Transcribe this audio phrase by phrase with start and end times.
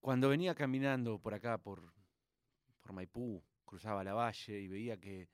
[0.00, 1.92] Cuando venía caminando por acá, por,
[2.80, 5.28] por Maipú, cruzaba la valle y veía que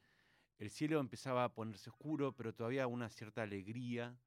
[0.58, 4.18] el cielo empezaba a ponerse oscuro, pero todavía una cierta alegría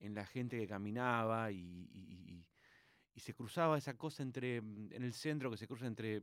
[0.00, 2.44] en la gente que caminaba y,
[3.16, 6.22] se cruzaba esa cosa entre, en el centro que se cruza entre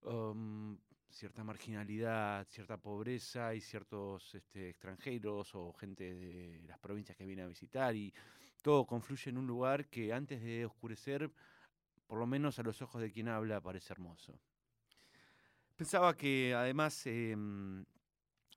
[0.00, 0.78] um,
[1.10, 7.42] cierta marginalidad, cierta pobreza y ciertos este, extranjeros o gente de las provincias que viene
[7.42, 8.14] a visitar y
[8.62, 11.30] todo confluye en un lugar que antes de oscurecer,
[12.06, 14.38] por lo menos a los ojos de quien habla, parece hermoso.
[15.76, 17.84] Pensaba que además em,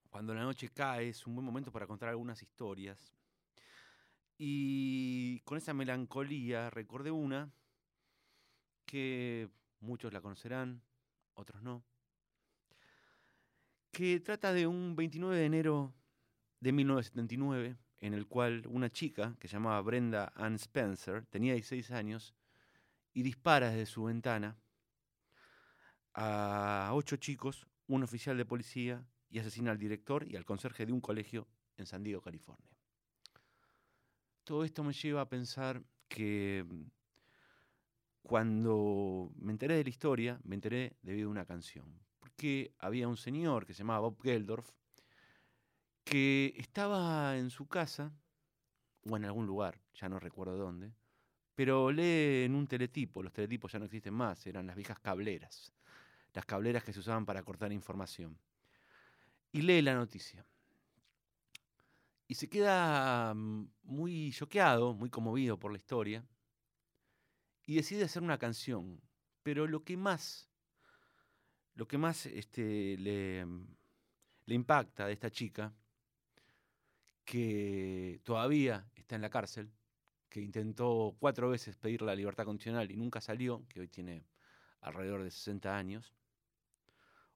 [0.09, 3.13] cuando la noche cae es un buen momento para contar algunas historias.
[4.37, 7.51] Y con esa melancolía recordé una
[8.85, 9.49] que
[9.81, 10.81] muchos la conocerán,
[11.33, 11.83] otros no,
[13.91, 15.93] que trata de un 29 de enero
[16.59, 21.91] de 1979, en el cual una chica que se llamaba Brenda Ann Spencer tenía 16
[21.91, 22.33] años
[23.13, 24.57] y dispara desde su ventana
[26.13, 30.93] a ocho chicos, un oficial de policía y asesina al director y al conserje de
[30.93, 32.69] un colegio en San Diego, California.
[34.43, 36.83] Todo esto me lleva a pensar que mm,
[38.23, 41.99] cuando me enteré de la historia, me enteré debido a una canción.
[42.19, 44.69] Porque había un señor que se llamaba Bob Geldorf
[46.03, 48.11] que estaba en su casa,
[49.07, 50.91] o en algún lugar, ya no recuerdo dónde,
[51.59, 55.73] pero lee en un teletipo, los teletipos ya no existen más, eran las viejas cableras,
[56.31, 58.39] las cableras que se usaban para cortar información
[59.51, 60.45] y lee la noticia.
[62.29, 66.25] Y se queda mm, muy choqueado, muy conmovido por la historia,
[67.65, 69.01] y decide hacer una canción.
[69.43, 70.49] Pero lo que más,
[71.75, 73.67] lo que más este, le, mm,
[74.45, 75.73] le impacta de esta chica,
[77.25, 79.69] que todavía está en la cárcel,
[80.29, 84.25] que intentó cuatro veces pedir la libertad condicional y nunca salió, que hoy tiene
[84.81, 86.13] alrededor de 60 años,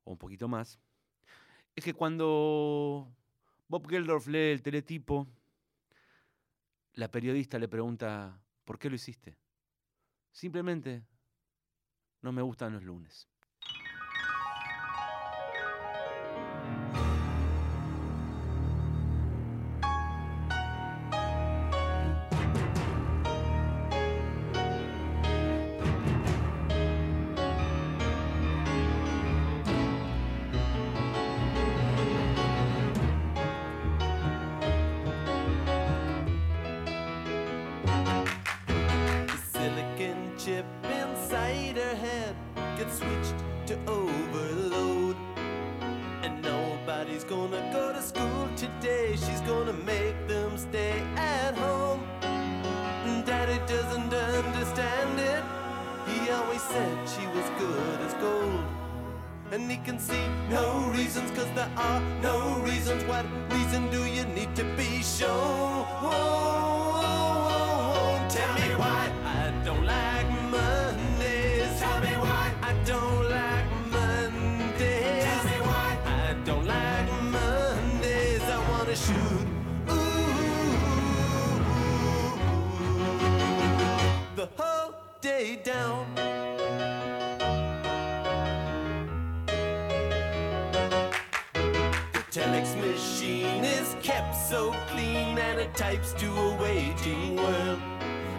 [0.03, 0.79] o un poquito más,
[1.75, 3.11] es que cuando
[3.67, 5.27] Bob Geldorf lee el teletipo,
[6.93, 9.35] la periodista le pregunta, ¿por qué lo hiciste?
[10.31, 11.03] Simplemente,
[12.21, 13.27] no me gustan los lunes.
[62.93, 63.09] questions.
[63.09, 65.85] What reason do you need to be shown?
[68.29, 71.79] Tell me why I don't like Mondays.
[71.79, 75.23] Tell me why I don't like Mondays.
[75.23, 78.41] Tell me why I don't like Mondays.
[78.41, 79.47] I wanna shoot.
[79.89, 79.95] Ooh,
[84.35, 86.32] the whole day down.
[95.75, 97.79] types to a waiting world.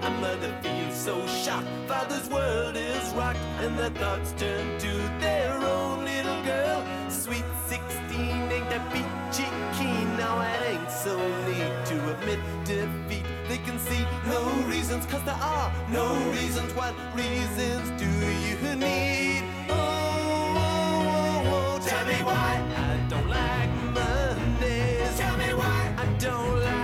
[0.03, 5.53] A mother feels so shocked, father's world is rocked, and the thoughts turn to their
[5.55, 6.85] own little girl.
[7.09, 13.25] Sweet 16 ain't that peachy keen, now it ain't so neat to admit defeat.
[13.49, 16.73] They can see no reasons, cause there are no reasons.
[16.75, 18.11] What reasons do
[18.47, 19.43] you need?
[19.71, 21.89] Oh, oh, oh, oh.
[21.89, 25.19] tell me why I don't like Mondays.
[25.19, 26.84] Tell me why I don't like.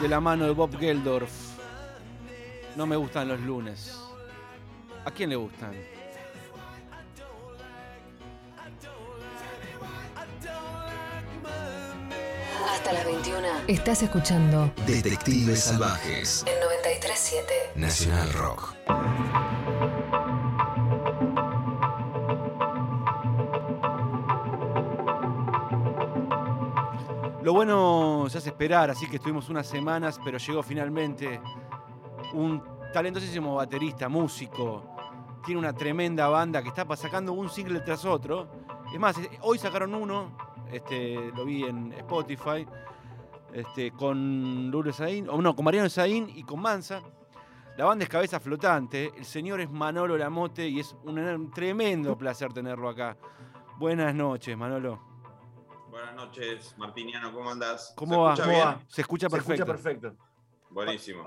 [0.00, 1.30] de la mano de Bob Geldorf.
[2.76, 3.96] No me gustan los lunes.
[5.04, 5.72] ¿A quién le gustan?
[12.68, 16.44] Hasta las 21 Estás escuchando Detectives Salvajes.
[16.46, 17.72] en 937.
[17.74, 18.74] Nacional Rock.
[27.50, 31.40] Lo bueno se hace esperar, así que estuvimos unas semanas, pero llegó finalmente
[32.32, 32.62] un
[32.92, 34.84] talentosísimo baterista, músico.
[35.44, 38.46] Tiene una tremenda banda que está sacando un single tras otro.
[38.94, 40.30] Es más, eh, hoy sacaron uno,
[40.70, 42.64] este, lo vi en Spotify,
[43.52, 47.02] este, con Luro Saín, o no, con Mariano Saín y con Mansa.
[47.76, 52.52] La banda es Cabeza Flotante, el señor es Manolo Lamote y es un tremendo placer
[52.52, 53.16] tenerlo acá.
[53.76, 55.09] Buenas noches, Manolo.
[55.90, 57.92] Buenas noches, Martiniano, ¿cómo andás?
[57.96, 58.32] ¿Cómo ¿Se va?
[58.32, 58.68] escucha ¿Cómo bien?
[58.68, 58.80] va?
[58.86, 59.66] Se escucha perfecto.
[59.66, 60.16] perfecto.
[60.70, 61.24] Buenísimo.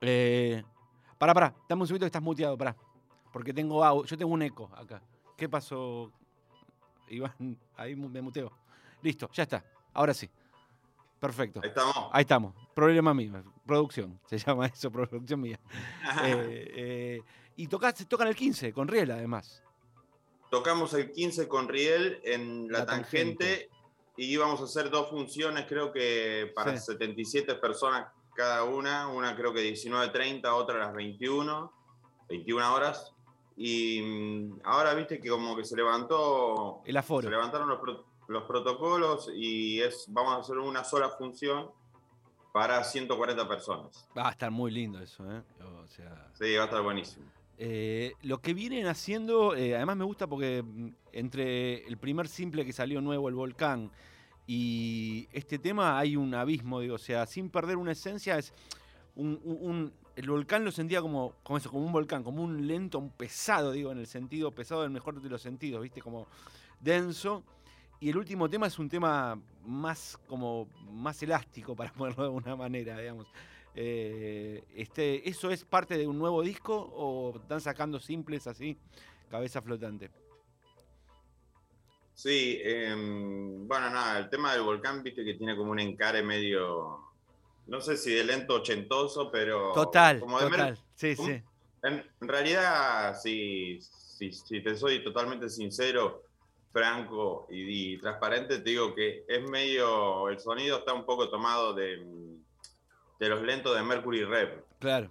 [0.00, 0.62] Eh,
[1.16, 2.76] pará, pará, dame un segundito que estás muteado, pará.
[3.32, 5.02] Porque tengo yo tengo un eco acá.
[5.36, 6.12] ¿Qué pasó,
[7.08, 7.58] Iván?
[7.76, 8.52] Ahí me muteo.
[9.00, 9.64] Listo, ya está.
[9.94, 10.28] Ahora sí.
[11.18, 11.60] Perfecto.
[11.62, 11.96] Ahí estamos.
[12.12, 12.54] Ahí estamos.
[12.74, 13.42] Problema mío.
[13.64, 14.20] Producción.
[14.26, 15.58] Se llama eso, producción mía.
[16.24, 17.22] Eh, eh,
[17.56, 19.62] y tocas, tocan el 15 con Riel, además.
[20.50, 23.70] Tocamos el 15 con Riel en La, La tangente, Tangente.
[24.16, 26.86] y íbamos a hacer dos funciones, creo que para Sí.
[26.92, 29.08] 77 personas cada una.
[29.08, 31.72] Una creo que 19.30, otra a las 21,
[32.28, 33.12] 21 horas.
[33.56, 37.28] Y mm, ahora viste que como que se levantó, El se aforo.
[37.28, 41.70] levantaron los, pro- los protocolos y es, vamos a hacer una sola función
[42.52, 44.08] para 140 personas.
[44.16, 45.42] Va a estar muy lindo eso, ¿eh?
[45.82, 46.30] O sea.
[46.34, 47.26] Sí, va a estar buenísimo.
[47.60, 52.64] Eh, lo que vienen haciendo, eh, además me gusta porque mm, entre el primer simple
[52.64, 53.90] que salió nuevo, el volcán,
[54.46, 58.52] y este tema hay un abismo, digo, o sea, sin perder una esencia, es
[59.16, 62.66] un, un- un- el volcán lo sentía como, como eso, como un volcán, como un
[62.66, 66.00] lento, un pesado, digo, en el sentido pesado del mejor de los sentidos, ¿viste?
[66.00, 66.26] Como
[66.80, 67.44] denso.
[68.00, 72.56] Y el último tema es un tema más como más elástico, para ponerlo de alguna
[72.56, 73.26] manera, digamos.
[73.74, 78.76] Eh, este, ¿Eso es parte de un nuevo disco o están sacando simples así,
[79.30, 80.10] cabeza flotante?
[82.14, 86.98] Sí, em, bueno, nada, el tema del volcán, viste que tiene como un encare medio,
[87.68, 89.72] no sé si de lento ochentoso, pero...
[89.72, 90.78] Total, como de mer- total.
[90.96, 91.40] Sí, sí.
[91.84, 96.24] En realidad, si, si, si te soy totalmente sincero,
[96.72, 101.72] franco y, y transparente, te digo que es medio, el sonido está un poco tomado
[101.72, 102.04] de,
[103.18, 105.10] de los lentos de Mercury Rev, Claro.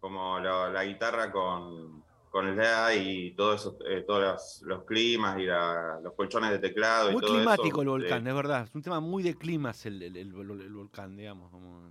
[0.00, 4.84] como la, la guitarra con, con el DA y todo eso, eh, todos los, los
[4.84, 7.10] climas y la- los colchones de teclado.
[7.10, 8.62] y Muy todo climático eso, el eh, volcán, es verdad.
[8.64, 11.50] Es un tema muy de climas el, el- el vol- el volcán, digamos.
[11.50, 11.90] como-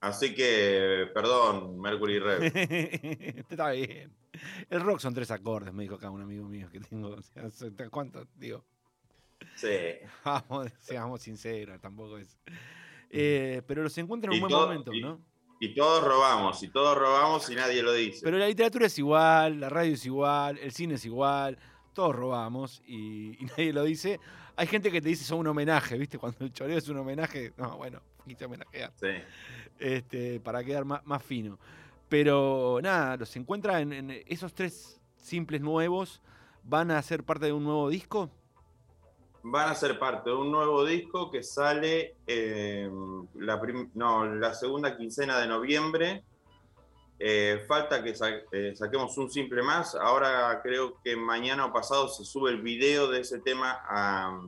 [0.00, 2.42] Así que, perdón, Mercury Rev.
[3.48, 4.12] Está bien.
[4.68, 7.08] El rock son tres acordes, me dijo acá un amigo mío que tengo.
[7.18, 8.26] O sea, son- ¿Cuánto?
[8.34, 8.62] Digo,
[9.56, 9.70] Sí.
[10.24, 12.38] vamos, seamos sinceros, tampoco es.
[13.16, 15.20] Eh, pero los encuentran en un buen todo- momento, y- ¿no?
[15.60, 18.20] Y todos robamos, y todos robamos y nadie lo dice.
[18.24, 21.56] Pero la literatura es igual, la radio es igual, el cine es igual,
[21.94, 24.18] todos robamos y, y nadie lo dice.
[24.56, 26.18] Hay gente que te dice son un homenaje, ¿viste?
[26.18, 29.06] Cuando el choreo es un homenaje, no, bueno, quise homenajear, Sí.
[29.78, 31.58] este, para quedar más, más fino.
[32.08, 36.20] Pero nada, los encuentra en, en esos tres simples nuevos,
[36.62, 38.30] van a ser parte de un nuevo disco.
[39.46, 42.90] Van a ser parte de un nuevo disco que sale eh,
[43.34, 43.60] la,
[43.94, 46.24] no, la segunda quincena de noviembre.
[47.18, 49.94] Eh, falta que sa- eh, saquemos un simple más.
[49.96, 54.40] Ahora creo que mañana o pasado se sube el video de ese tema a,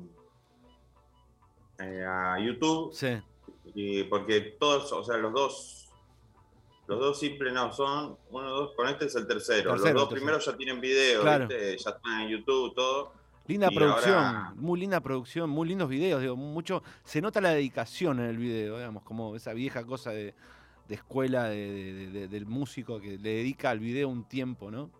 [1.78, 2.92] a YouTube.
[2.94, 3.18] Sí,
[3.74, 5.88] Y porque todos, o sea, los dos,
[6.86, 9.72] los dos simples no son, uno, dos, con este es el tercero.
[9.72, 10.08] Tercero, los dos tercero.
[10.10, 11.46] primeros ya tienen video, Claro.
[11.48, 11.76] ¿viste?
[11.78, 13.12] ya están en YouTube, todo.
[13.46, 17.50] Linda Y producción, ahora- muy linda producción, muy lindos videos, digo, mucho, se nota la
[17.50, 20.34] dedicación en el video, digamos, como esa vieja cosa de,
[20.88, 24.90] de escuela de- de- de- del músico que le dedica al video un tiempo, ¿no?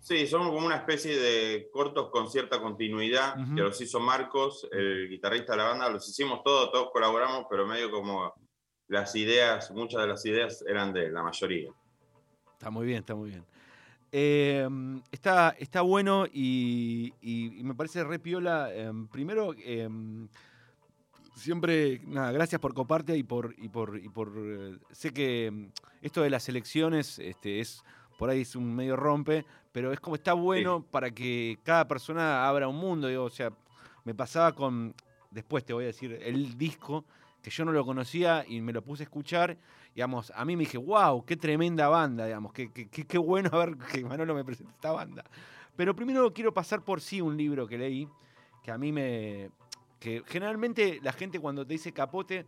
[0.00, 3.54] Sí, somos como una especie de cortos con cierta continuidad, Ujú.
[3.56, 7.66] que los hizo Marcos, el guitarrista de la banda, los hicimos todos, todos colaboramos, pero
[7.66, 8.32] medio como
[8.88, 11.72] las ideas, muchas de las ideas eran de él, la mayoría.
[12.52, 13.44] Está muy bien, está muy bien.
[14.12, 14.68] Eh,
[15.10, 18.68] está, está bueno y, y- y me parece re piola.
[18.72, 19.88] eh, primero, eh,
[21.34, 23.54] siempre, nada, gracias por coparte y por.
[23.58, 25.70] Y por, y por eh, sé que
[26.02, 27.82] esto de las elecciones este, es.
[28.18, 32.48] Por ahí es un medio rompe, pero es como está bueno para que cada persona
[32.48, 33.08] abra un mundo.
[33.08, 33.52] Digo, o sea,
[34.04, 34.94] me pasaba con.
[35.30, 37.04] Después te voy a decir, el disco,
[37.42, 39.58] que yo no lo conocía y me lo puse a escuchar
[39.96, 43.56] digamos, a mí me dije, wow, qué tremenda banda, digamos, qué, qué, qué- bueno a
[43.64, 45.24] ver que Manolo me presente esta banda.
[45.74, 48.06] Pero primero quiero pasar por sí un libro que leí,
[48.62, 49.50] que a mí me...
[49.98, 52.44] que generalmente la gente cuando te dice capote,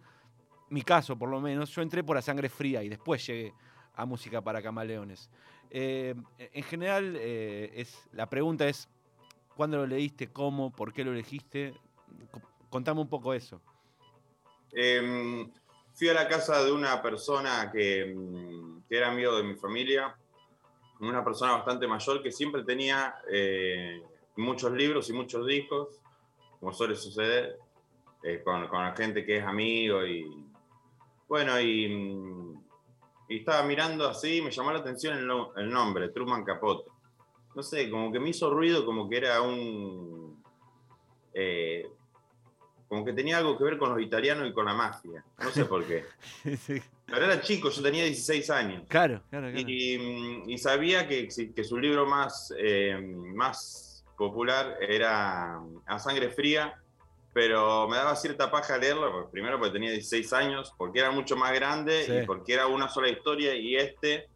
[0.69, 3.55] mi caso por lo menos, yo entré por a sangre fría y después llegué
[3.95, 5.31] a música para camaleones.
[5.71, 8.91] Eh, en general, eh, es, la pregunta es,
[9.57, 10.29] ¿cuándo lo leíste?
[10.29, 10.71] ¿Cómo?
[10.71, 11.73] ¿Por qué lo elegiste?
[12.31, 13.59] Co- Contame un poco eso.
[14.73, 15.47] Eh,
[15.99, 20.17] fui a la casa de una persona que, mm, que era amigo de mi familia,
[21.01, 24.01] una persona bastante mayor que siempre tenía eh,
[24.37, 25.89] muchos libros y muchos discos,
[26.61, 27.59] como suele suceder
[28.23, 30.45] eh, con, con la gente que es amigo y
[31.29, 32.63] bueno, y, mm,
[33.29, 36.91] y estaba mirando así, me llamó la atención el, no- el nombre, Truman Capote.
[37.55, 40.43] No sé, como que me hizo ruido, como que era un...
[41.35, 41.91] eh,
[42.89, 45.23] como que tenía algo que ver con los italianos y con la mafia.
[45.43, 46.05] No sé por qué.
[46.57, 48.83] Sí, Pero era chico, yo tenía 16 años.
[48.89, 49.69] claro, claro, claro.
[49.69, 52.99] Y, mm, y sabía que, que su libro más, eh,
[53.35, 56.75] más popular era A Sangre Fría,
[57.33, 61.37] pero me daba cierta paja leerlo, porque primero porque tenía 16 años, porque era mucho
[61.37, 62.13] más grande Sí.
[62.23, 64.29] y porque era una sola historia y este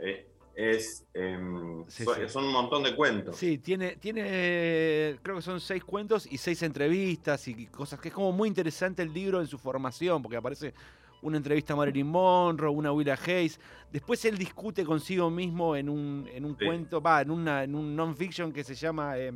[0.00, 0.26] eh,
[0.60, 2.28] es, em, Sí, sí.
[2.28, 3.36] son un montón de cuentos.
[3.36, 8.14] Sí, tiene, tiene, creo que son seis cuentos y seis entrevistas y cosas que es
[8.14, 10.74] como muy interesante el libro en su formación, porque aparece
[11.22, 13.60] una entrevista a Marilyn Monroe, una a Willa Hayes.
[13.92, 16.64] Después él discute consigo mismo en un, en un Sí.
[16.64, 19.32] cuento, va, en, una, en un non-fiction que se llama eh,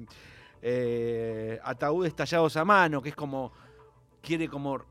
[0.61, 3.53] eh, Ataúdes tallados a mano, que es como,
[4.21, 4.85] quiere como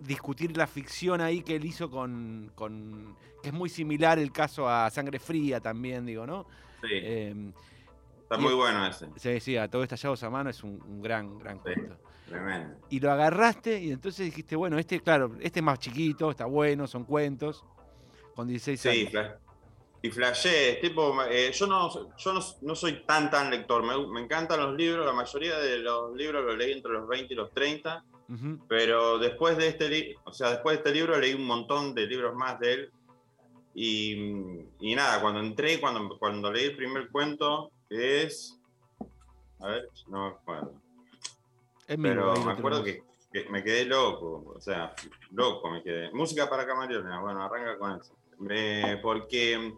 [0.00, 4.68] discutir la ficción ahí que él hizo con, con que es muy similar el caso
[4.68, 6.46] a Sangre Fría también, digo, ¿no?
[6.82, 7.34] Sí, Eh,
[8.22, 11.00] está y- muy bueno ese, Sí, sí, a todo estallados a mano es un, un
[11.02, 11.62] gran, gran Sí.
[11.62, 11.96] cuento.
[12.26, 12.76] tremendo.
[12.90, 16.86] Y lo agarraste y entonces dijiste, bueno, este, claro, este es más chiquito, está bueno,
[16.88, 17.64] son cuentos,
[18.34, 19.12] con 16 Sí, años.
[19.12, 19.38] fla-
[20.02, 24.20] y flashé, tipo, eh, yo, no, yo no, no soy tan tan lector, me, me
[24.22, 27.52] encantan los libros, la mayoría de los libros los leí entre los 20 y los
[27.52, 28.58] 30, Ujú.
[28.68, 32.06] pero después de este libro, o sea, después de este libro leí un montón de
[32.06, 32.92] libros más de él,
[33.74, 34.12] y,
[34.80, 38.58] y nada, cuando entré, cuando, cuando leí el primer cuento, que es,
[39.60, 40.72] a ver, no me acuerdo,
[41.86, 43.02] Es pero me acuerdo que,
[43.32, 44.94] que me quedé loco, o sea,
[45.30, 46.10] loco me quedé.
[46.12, 48.14] Música para camaleones, bueno, arranca con eso.
[48.38, 49.74] Me- porque,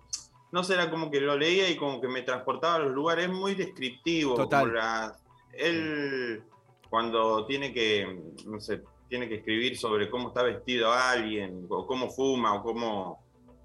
[0.53, 3.27] no sé, era como que lo leía y como que me transportaba a los lugares,
[3.27, 4.35] es muy descriptivo.
[4.37, 4.63] Total.
[4.63, 5.17] como la-
[5.55, 6.43] él,
[6.91, 12.11] cuando tiene que, no sé, tiene que escribir sobre cómo está vestido alguien, o cómo
[12.11, 13.23] fuma, o cómo,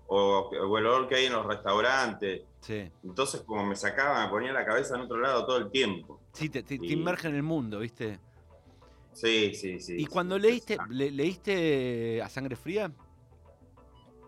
[0.08, 0.18] o,
[0.50, 2.44] o el olor que hay en los restaurantes.
[2.62, 6.22] Sí, Entonces, como me sacaba, me ponía la cabeza en otro lado todo el tiempo.
[6.34, 8.20] sí te, te, te Y- inmerge en el mundo, ¿viste?
[9.12, 9.94] Sí, sí, sí.
[9.96, 12.92] y sí, cuando sí, leíste, le- ¿leíste a sangre fría?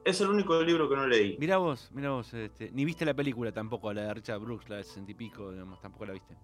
[0.04, 1.36] Es el único libro que no leí.
[1.40, 4.76] Mirá vos, mirá vos, este, ni viste la película tampoco, la de Richard Brooks, la
[4.78, 6.36] de 60 y pico, digamos, tampoco la viste.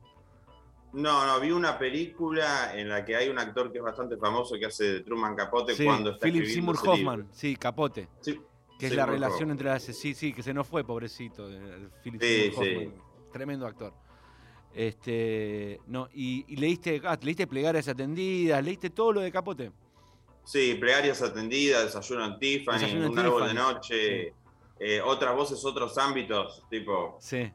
[0.93, 4.55] No, no, vi una película en la que hay un actor que es bastante famoso
[4.59, 7.33] que hace de Truman Capote Sí, cuando está Philip Seymour Hoffman, libro.
[7.33, 8.09] sí, Capote.
[8.19, 8.41] Sí,
[8.77, 9.51] Que es la relación Hoffman.
[9.51, 9.83] entre las.
[9.83, 11.49] Sí, sí, que se nos fue, pobrecito.
[11.49, 12.51] eh, Philip Sí.
[12.55, 12.93] Hoffman.
[13.31, 13.93] Tremendo actor.
[14.73, 15.79] Este.
[15.87, 17.01] No, y, y leíste.
[17.05, 19.71] ah, leíste plegarias atendidas, leíste todo lo de Capote.
[20.43, 24.33] Sí, plegarias atendidas, desayuno en Tiffany, Desayuno un árbol de noche,
[24.79, 27.51] eh, otras voces, otros ámbitos, tipo Sí.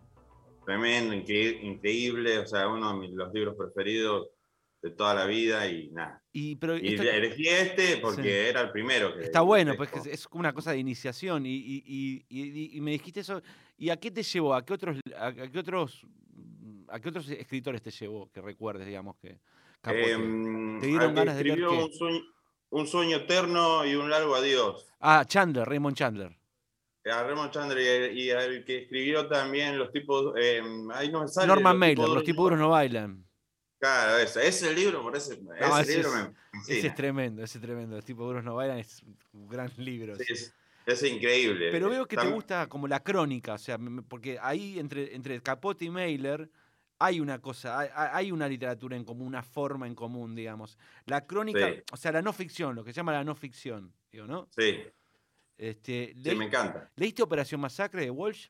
[0.66, 4.28] Tremendo, incre- increíble, o sea, uno de mis- los libros preferidos
[4.82, 6.22] de toda la vida y nada.
[6.32, 8.28] Y, pero Y elegí este porque Sí.
[8.28, 9.14] era el primero.
[9.16, 11.46] Que está bueno, pues es, como una cosa de iniciación.
[11.46, 11.82] Y,
[12.28, 13.40] y- me dijiste eso.
[13.78, 14.54] ¿Y a qué te llevó?
[14.54, 16.06] ¿A qué otros, a, a qué otros,
[16.88, 19.38] a qué otros escritores te llevó que recuerdes, digamos, que
[19.80, 20.12] Capote?
[20.12, 22.20] Em, ¿Te dieron ganas de leer un sueño,
[22.70, 24.86] un sueño eterno y un largo adiós.
[25.00, 26.36] Ah, Chandler, Raymond Chandler.
[27.10, 30.34] A Raymond Chandler y, al que escribió también los tipos.
[30.38, 30.60] eh,
[30.94, 31.46] ahí no me sale.
[31.46, 33.24] Norman Mailer, Los tipos duros no bailan.
[33.78, 36.28] Claro, ese, ese libro, por ese, ese ese libro es-
[36.68, 37.94] me Ese es tremendo, ese es tremendo.
[37.96, 40.16] Los tipos duros no bailan es un gran libro.
[40.16, 40.54] Sí, es-
[40.86, 41.70] Es increíble.
[41.72, 43.76] Pero veo que te gusta como la crónica, o sea,
[44.08, 46.48] porque ahí entre, entre Capote y Mailer
[46.98, 50.78] hay una cosa, hay, hay- hay una literatura en común, una forma en común, digamos.
[51.04, 51.82] La crónica, Sí.
[51.92, 54.48] o sea, la no ficción, lo que se llama la no ficción, digo, ¿no?
[54.56, 54.78] Sí,
[55.58, 56.90] Este, sí, me encanta.
[56.96, 58.48] ¿Leíste Operación Masacre de Walsh?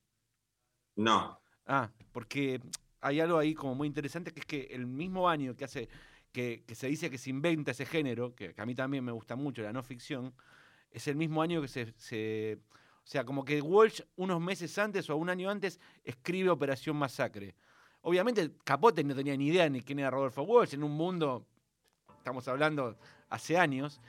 [0.97, 2.61] No, Ah, porque
[3.01, 5.89] hay algo ahí como muy interesante que es que el mismo año que hace
[6.33, 9.11] que, que se dice que se inventa ese género, que, que a mí también me
[9.13, 10.33] gusta mucho, la no ficción,
[10.91, 12.59] es el mismo año que se, se-
[13.03, 17.55] O sea, como que Walsh unos meses antes o un año antes escribe Operación Masacre.
[18.03, 21.47] Obviamente Capote no tenía ni idea ni quién era Rodolfo Walsh, en un mundo,
[22.19, 22.97] estamos hablando
[23.29, 24.01] hace años,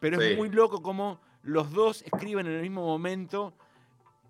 [0.00, 3.54] pero es muy loco como los dos escriben en el mismo momento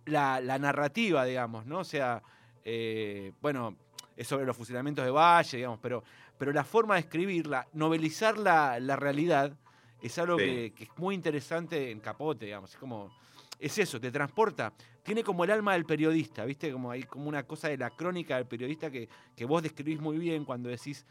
[0.07, 1.81] la, la narrativa, digamos, ¿no?
[1.81, 2.23] O sea,
[2.65, 3.77] eh, bueno,
[4.17, 6.03] es sobre los fusilamientos de Valle, digamos, pero,
[6.39, 9.53] pero la forma de escribirla, novelizar la, la realidad,
[10.01, 10.45] es algo Sí.
[10.45, 12.71] que, que es muy interesante en Capote, digamos.
[12.71, 13.11] Es como.
[13.59, 14.73] Es eso, te transporta.
[15.03, 16.71] Tiene como el alma del periodista, ¿viste?
[16.71, 20.17] Como hay como una cosa de la crónica del periodista que, que vos describís muy
[20.19, 21.05] bien cuando decís.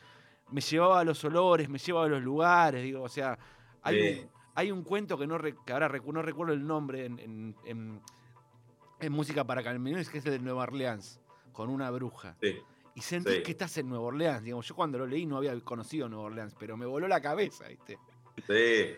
[0.52, 3.38] Me llevaba a los olores, me llevaba a los lugares, digo, o sea,
[3.82, 4.22] hay, Sí.
[4.22, 7.56] un, hay un cuento que no, que ahora recu- no recuerdo el nombre en, en-
[7.66, 8.02] en-
[9.00, 11.22] en música para camioneros, que es el de Nueva Orleans,
[11.54, 12.36] con una bruja.
[12.42, 12.58] sí.
[12.96, 13.44] Y sentís Sí.
[13.44, 14.42] que estás en Nueva Orleans.
[14.44, 17.68] Digamos, yo cuando lo leí no había conocido Nueva Orleans, pero me voló la cabeza,
[17.68, 18.00] ¿viste?
[18.48, 18.96] Sí,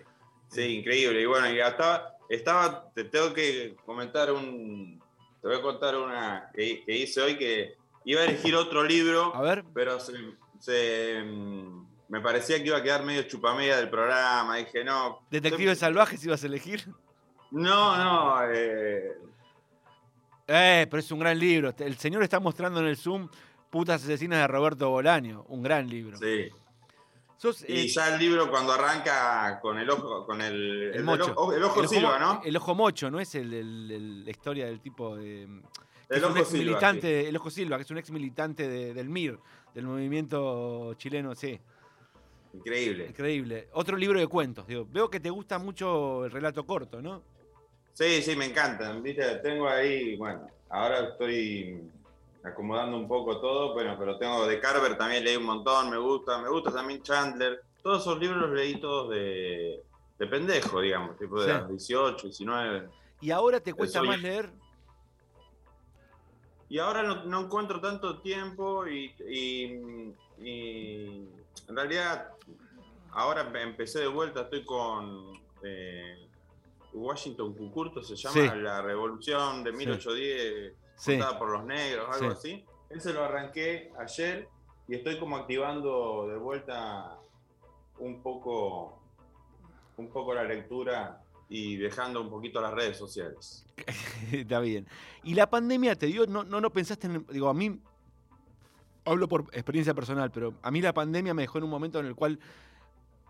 [0.47, 1.21] sí, increíble.
[1.21, 5.03] Y bueno, y hasta estaba, te tengo que comentar un,
[5.41, 7.75] te voy a contar una que, que hice hoy que
[8.05, 10.13] iba a elegir otro libro, A ver, pero se,
[10.59, 14.57] se, mm, me parecía que iba a quedar medio chupamedia del programa.
[14.57, 15.19] Dije, no.
[15.31, 16.85] Detectives Salvajes ibas a elegir.
[17.51, 19.13] No, no, eh,
[20.47, 21.73] Eh, pero es un gran libro.
[21.77, 23.29] El señor está mostrando en el Zoom
[23.69, 25.45] Putas Asesinas de Roberto Bolaño.
[25.47, 26.17] Un gran libro.
[26.17, 26.49] sí.
[27.37, 31.31] Sos, Y eh, ya el libro cuando arranca con el ojo, con el, el mocho.
[31.37, 32.41] ojo- el ojo El Silva, ¿no?
[32.43, 33.17] El ojo mocho, ¿no?
[33.21, 35.43] Es la historia del tipo de.
[35.43, 35.61] El
[36.09, 36.63] es un ojo Silva.
[36.65, 39.39] militante, el ojo Silva, que es un ex militante de- del MIR,
[39.73, 41.57] del movimiento chileno, sí.
[42.53, 43.07] Increíble.
[43.07, 43.67] Increíble.
[43.73, 44.65] Otro libro de cuentos.
[44.67, 47.21] Digo, veo que te gusta mucho el relato corto, ¿no?
[47.93, 49.03] Sí, sí, me encantan.
[49.03, 49.23] ¿viste?
[49.37, 51.81] Tengo ahí, bueno, ahora estoy
[52.43, 56.41] acomodando un poco todo, bueno, pero tengo de Carver también leí un montón, me gusta,
[56.41, 57.61] me gusta también Chandler.
[57.83, 59.83] Todos esos libros los leí todos de,
[60.17, 61.59] de pendejo, digamos, tipo de Sí.
[61.59, 62.89] los 18, 19.
[63.21, 64.49] Y ahora te cuesta más leer.
[66.69, 70.13] Y ahora no, no encuentro tanto tiempo y, y-
[70.45, 71.27] y
[71.69, 72.31] en realidad
[73.11, 76.27] ahora empe- empecé de vuelta, estoy con eh,
[76.93, 78.59] Washington Cucurto, se llama Sí.
[78.61, 81.11] La Revolución de 1810, Sí.
[81.17, 82.37] contada por los negros, algo Sí.
[82.37, 82.65] así.
[82.89, 84.47] Ese lo arranqué ayer
[84.87, 87.17] y estoy como activando de vuelta
[87.99, 88.99] un poco,
[89.97, 93.65] un poco la lectura y dejando un poquito las redes sociales.
[94.31, 94.87] Está bien.
[95.23, 97.79] ¿Y la pandemia te dio, no, no, no pensaste en, digo, a mí,
[99.11, 102.05] hablo por experiencia personal, pero a mí la pandemia me dejó en un momento en
[102.05, 102.39] el cual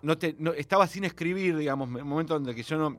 [0.02, 0.14] no
[0.54, 2.98] estaba sin escribir, digamos, un momento donde que yo no,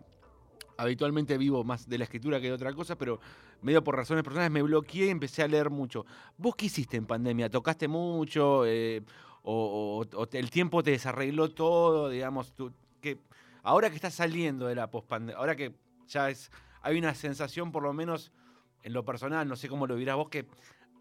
[0.81, 3.21] habitualmente vivo más de la escritura que de otra cosa, pero
[3.63, 6.07] medio por razones personales me bloqueé y empecé a leer mucho.
[6.39, 7.51] ¿Vos qué hiciste en pandemia?
[7.51, 8.65] ¿Tocaste mucho?
[8.67, 9.03] Eh,
[9.43, 12.09] o, el tiempo te desarregló todo?
[12.09, 12.55] Digamos,
[13.01, 13.19] que
[13.63, 15.75] ahora que estás saliendo de la pospandemia, ahora que
[16.07, 16.51] ya es,
[16.83, 18.33] hay una sensación, por lo menos
[18.83, 20.47] en lo personal, no sé cómo lo dirás vos, que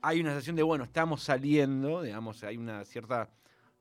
[0.01, 3.29] hay una sensación de, bueno, estamos saliendo, digamos, hay una cierta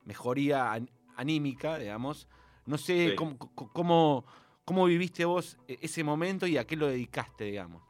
[0.05, 2.27] mejoría an- anímica, digamos.
[2.65, 3.15] No sé Sí.
[3.15, 4.25] cómo,
[4.65, 7.81] cómo- viviste vos e- ese momento y a qué lo dedicaste, digamos.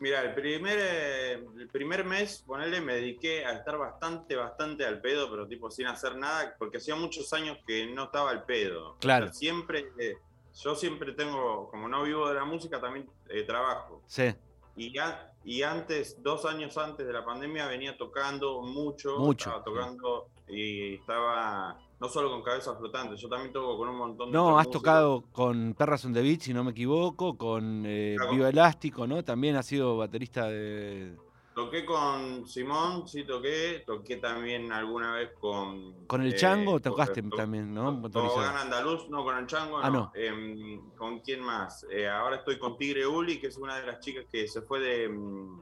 [0.00, 5.00] Mira, el primer, eh, el primer mes, ponele, me dediqué a estar bastante, bastante al
[5.00, 8.96] pedo, pero tipo sin hacer nada, porque hacía muchos años que no estaba al pedo.
[8.98, 9.26] Claro.
[9.26, 10.16] O sea, siempre, eh,
[10.60, 14.02] yo siempre tengo, como no vivo de la música, también eh, trabajo.
[14.08, 14.34] Sí,
[14.76, 19.18] Y, ya, y antes, dos años antes de la pandemia, venía tocando mucho.
[19.18, 23.96] Mucho, Estaba tocando y estaba, no solo con cabezas flotantes, yo también toco con un
[23.96, 27.84] montón de No, has tocado con Perras on the Beach, si no me equivoco, con
[27.86, 28.32] eh, Claro.
[28.32, 29.22] Viva Elástico, ¿no?
[29.24, 31.16] También has sido baterista de...
[31.54, 33.82] Toqué con Simón, sí toqué.
[33.86, 36.06] Toqué también alguna vez con.
[36.06, 38.00] Con el eh, Chango con- tocaste to- también, ¿no?
[38.02, 38.10] to-.
[38.10, 40.10] Tobogán Andaluz, no con el Chango, Ah, no.
[40.14, 41.86] Em, ¿Con quién más?
[41.90, 44.80] Eh, ahora estoy con Tigre Uli, que es una de las chicas que se fue
[44.80, 45.60] de, mm,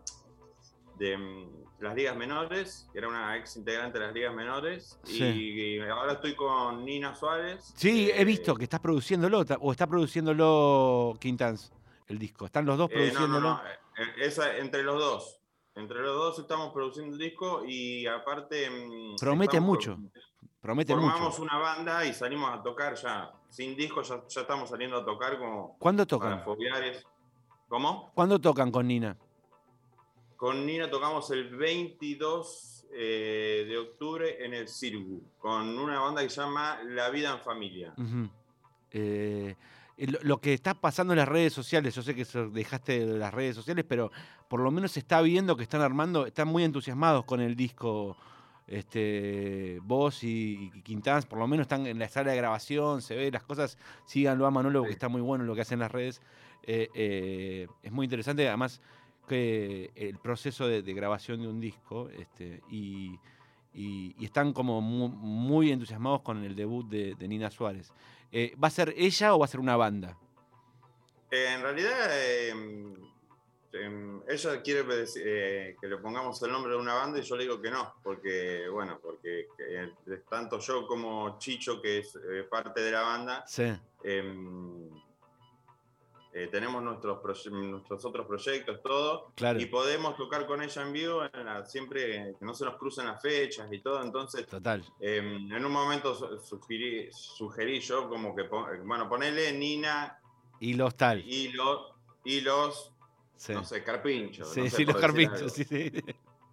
[0.99, 1.51] de mm,
[1.81, 4.99] las ligas menores, que era una ex integrante de las ligas menores.
[5.03, 5.25] Sí.
[5.25, 7.73] Y, y ahora estoy con Nina Suárez.
[7.75, 11.73] Sí, he visto que estás produciéndolo, o está produciéndolo Quintans,
[12.07, 12.45] el disco.
[12.47, 13.49] ¿Están los dos Eh, no, no, produciéndolo?
[13.49, 15.40] no, eh, esa, entre los dos.
[15.81, 18.69] Entre los dos estamos produciendo el disco y aparte.
[18.71, 20.21] mm, Promete estamos mucho, pro-
[20.61, 21.43] Promete Formamos mucho.
[21.43, 23.33] una banda y salimos a tocar ya.
[23.49, 26.45] Sin disco ya, ya estamos saliendo a tocar como ¿Cuándo para tocan?
[26.45, 27.05] fobiares.
[27.69, 28.11] ¿Cómo?
[28.15, 29.17] ¿Cuándo tocan con Nina?
[30.37, 36.29] Con Nina tocamos el 22 eh, de octubre en el Cirgu, con una banda que
[36.31, 37.95] se llama La Vida en Familia.
[37.97, 38.29] Ujú.
[38.93, 39.55] Eh,
[39.99, 43.33] lo, lo que está pasando en las redes sociales, yo sé que dejaste de las
[43.33, 44.11] redes sociales, pero
[44.51, 48.17] por lo menos se está viendo que están armando, están muy entusiasmados con el disco.
[48.67, 53.15] Este, vos y, y Quintans, por lo menos están en la sala de grabación, se
[53.17, 55.93] ve las cosas, síganlo a Manolo, porque está muy bueno lo que hacen en las
[55.93, 56.21] redes.
[56.65, 58.81] Eh, eh, es muy interesante, además,
[59.29, 63.19] que el proceso de, de grabación de un disco, este, y,
[63.73, 67.93] y- y están como mu- muy, entusiasmados con el debut de, de Nina Suárez.
[68.33, 70.17] Eh, ¿Va a ser ella o va a ser una banda?
[71.33, 72.09] En realidad,
[73.73, 74.85] eh, em, ella quiere
[75.17, 77.95] eh, que le pongamos el nombre de una banda y yo le digo que no,
[78.03, 79.93] porque, bueno, porque eh,
[80.29, 83.65] tanto yo como Chicho, que es eh, parte de la banda, Sí,
[84.05, 84.89] em,
[86.53, 89.61] tenemos nuestros, nuestros otros proyectos, todo, claro.
[89.61, 93.07] y podemos tocar con ella en vivo en la- siempre que no se nos crucen
[93.07, 94.85] las fechas y todo, entonces Total.
[95.01, 100.21] em, en un momento su- sugerí, sugerí yo como que, bueno, ponele Nina
[100.61, 101.19] Y los tal.
[101.27, 102.93] y, lo- y los,
[103.41, 104.53] Sí, no sé, carpinchos.
[104.53, 105.51] sí, no sé, sí, los carpinchos.
[105.55, 105.91] Sí, sí.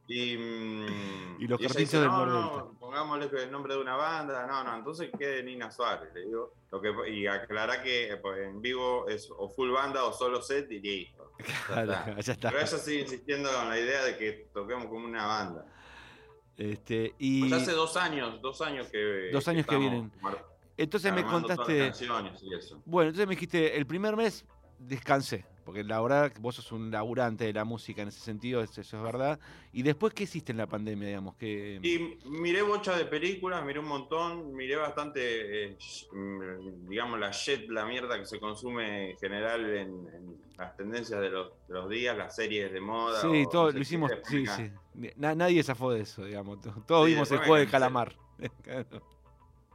[0.08, 2.42] Y, mm, Y los ella carpinchos del no, Mordelta".
[2.64, 4.48] no, pongámosle el nombre de una banda.
[4.48, 6.54] No, no, entonces quede Nina Suárez, le digo.
[6.72, 10.72] Lo que, y aclara que pues, en vivo es o full banda o solo set
[10.72, 11.34] y listo.
[11.68, 12.22] Claro, está.
[12.22, 12.50] ya está.
[12.52, 15.66] Pero ella sigue insistiendo con la idea de que toquemos como una banda.
[16.56, 19.30] Este, y Pues hace dos años, dos años que.
[19.34, 20.10] Dos años que vienen.
[20.78, 22.08] entonces me armando todas las contaste.
[22.08, 22.82] canciones y eso.
[22.86, 24.46] Bueno, entonces me dijiste, el primer mes
[24.80, 28.80] descansé, porque la verdad vos sos un laburante de la música en ese sentido, eso,
[28.80, 29.38] es verdad.
[29.74, 31.36] Y después, ¿qué hiciste en la pandemia, digamos?
[31.36, 35.78] que Y miré bocha de películas, miré un montón, miré bastante, eh,
[36.14, 41.20] mm, digamos, la shit, la mierda que se consume en general en, en las tendencias
[41.20, 43.20] de los, de los días, las series de moda.
[43.20, 44.72] Sí, o todo no sé lo hicimos, sí, sí.
[45.18, 46.62] Na- nadie zafó de eso, digamos.
[46.62, 48.16] to- Todos Sí, vimos el juego de calamar.
[48.64, 49.02] Claro.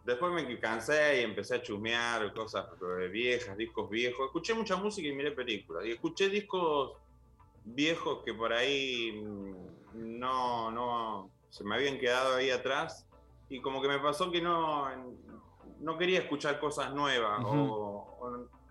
[0.05, 2.67] Después me cansé y empecé a chusmear cosas
[3.11, 4.27] viejas, discos viejos.
[4.27, 5.85] Escuché mucha música y miré películas.
[5.87, 6.93] Y escuché discos
[7.65, 13.07] viejos que por ahí mm, no, no, se me habían quedado ahí atrás.
[13.49, 14.89] Y como que me pasó que no,
[15.81, 17.41] no quería escuchar cosas nuevas.
[17.45, 18.62] O, o-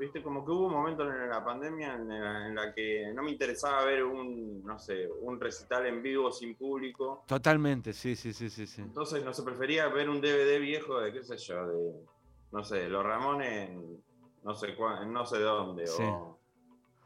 [0.00, 3.22] Viste, como que hubo un momento en la pandemia en la, en la que no
[3.22, 7.24] me interesaba ver un, no sé, un recital en vivo sin público.
[7.28, 8.66] Totalmente, sí, sí, sí, sí.
[8.66, 8.80] sí.
[8.80, 11.92] Entonces, no se prefería ver un DVD viejo de, qué sé yo, de,
[12.50, 14.02] no sé, Los Ramones en
[14.42, 16.02] no sé, en no sé dónde, Sí.
[16.02, 16.40] o,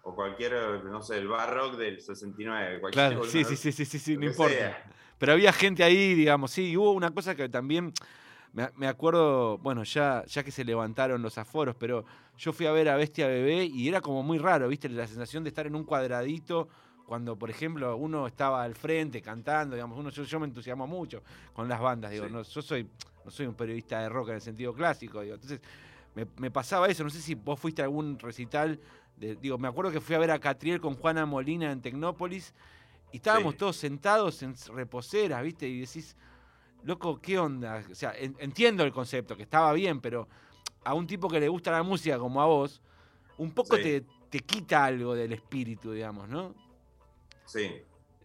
[0.04, 2.80] o cualquier, no sé, el bar rock del 69.
[2.80, 4.54] cualquier Claro, sí, sí, sí, sí, sí, sí, no importa.
[4.54, 4.90] sea.
[5.18, 7.92] Pero había gente ahí, digamos, sí, y hubo una cosa que también,
[8.54, 12.04] me, me acuerdo, bueno, ya, ya que se levantaron los aforos, pero
[12.38, 14.88] yo fui a ver a Bestia Bebé y era como muy raro, ¿viste?
[14.88, 16.68] La sensación de estar en un cuadradito
[17.04, 21.22] cuando, por ejemplo, uno estaba al frente cantando, digamos, uno, yo, yo me entusiasmo mucho
[21.52, 22.32] con las bandas, digo, Sí.
[22.32, 22.88] no, yo soy,
[23.24, 25.60] no soy un periodista de rock en el sentido clásico, digo, entonces
[26.14, 28.80] me, me pasaba eso, no sé si vos fuiste a algún recital,
[29.16, 32.54] de- digo, me acuerdo que fui a ver a Catriel con Juana Molina en Tecnópolis
[33.12, 33.58] y estábamos Sí.
[33.58, 35.68] todos sentados en reposeras, ¿viste?
[35.68, 36.16] Y decís,
[36.84, 37.84] loco, ¿qué onda?
[37.90, 40.28] O sea, en- entiendo el concepto, que estaba bien, pero
[40.84, 42.80] a un tipo que le gusta la música como a vos,
[43.38, 43.82] un poco Sí.
[43.82, 46.54] te, te quita algo del espíritu, digamos, ¿no?
[47.46, 47.70] Sí.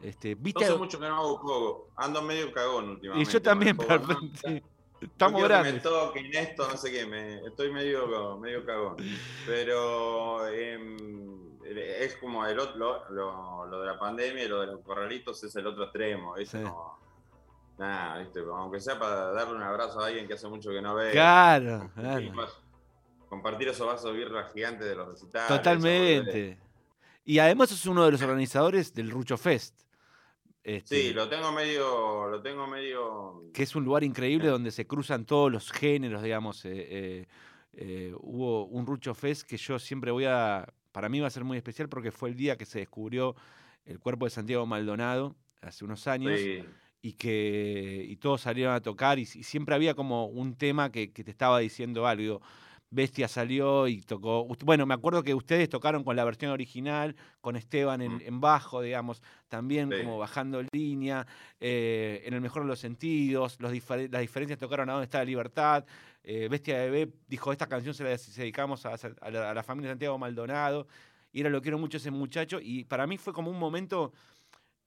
[0.02, 0.63] Este, No ¿viste?
[0.65, 1.89] hace mucho que no hago poco.
[1.98, 3.32] Ando medio cagón y últimamente.
[3.32, 4.08] yo también, pero, ¿no?
[4.13, 5.84] No estamos quiero que me grandes.
[5.84, 8.98] toquen esto, no sé qué, me, estoy medio, medio cagón.
[9.45, 10.98] Pero em,
[11.65, 15.43] es como el otro, lo, lo- lo de la pandemia y lo de los corralitos
[15.43, 16.34] es el otro extremo.
[16.36, 16.58] ¿viste?
[16.60, 16.63] Sí.
[16.63, 16.98] Como,
[17.80, 18.42] nada, ¿viste?
[18.42, 21.12] aunque sea para darle un abrazo a alguien que hace mucho que no ve.
[21.12, 22.52] Claro, compartir, claro.
[23.28, 25.48] compartir esos vasos de birra gigantes de los recitales.
[25.48, 26.60] Totalmente.
[27.26, 29.82] Y además sos uno de los organizadores del Rucho Fest.
[30.63, 33.44] Este, Sí, lo tengo medio, lo tengo medio.
[33.54, 36.65] que es un lugar increíble donde se cruzan todos los géneros, digamos.
[36.65, 37.28] eh, eh,
[37.74, 40.68] eh, hubo un Rucho Fest que yo siempre voy a.
[40.92, 43.36] Para mí va a ser muy especial porque fue el día que se descubrió
[43.86, 46.63] el cuerpo de Santiago Maldonado hace unos años Sí,
[47.02, 51.12] y que y todos salieron a tocar y, y siempre había como un tema que,
[51.12, 52.22] que te estaba diciendo algo.
[52.22, 52.42] Digo,
[52.92, 54.48] Bestia salió y tocó.
[54.66, 58.82] Bueno, me acuerdo que ustedes tocaron con la versión original, con Esteban en, en bajo,
[58.82, 59.98] digamos, también Sí.
[60.02, 61.28] como bajando línea,
[61.60, 63.72] eh, en el mejor de los sentidos, los
[64.10, 65.86] las diferencias tocaron a dónde está la libertad.
[66.24, 69.90] eh, Bestia Bebé dijo, esta canción se la dedicamos a, a la, a la familia
[69.90, 70.88] de Santiago Maldonado.
[71.32, 72.60] Y era lo quiero mucho ese muchacho.
[72.60, 74.14] Y para mí fue como un momento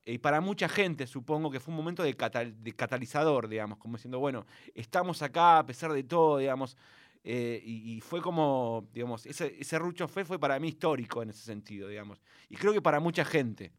[0.04, 3.96] y para mucha gente supongo que fue un momento de, catal- de catalizador, digamos, como
[3.96, 6.76] diciendo, bueno, estamos acá a pesar de todo, digamos.
[7.24, 11.30] eh, y, y fue como, digamos, ese, ese Rucho Fe fue para mí histórico en
[11.30, 12.20] ese sentido, digamos.
[12.48, 13.72] Y creo que para mucha gente.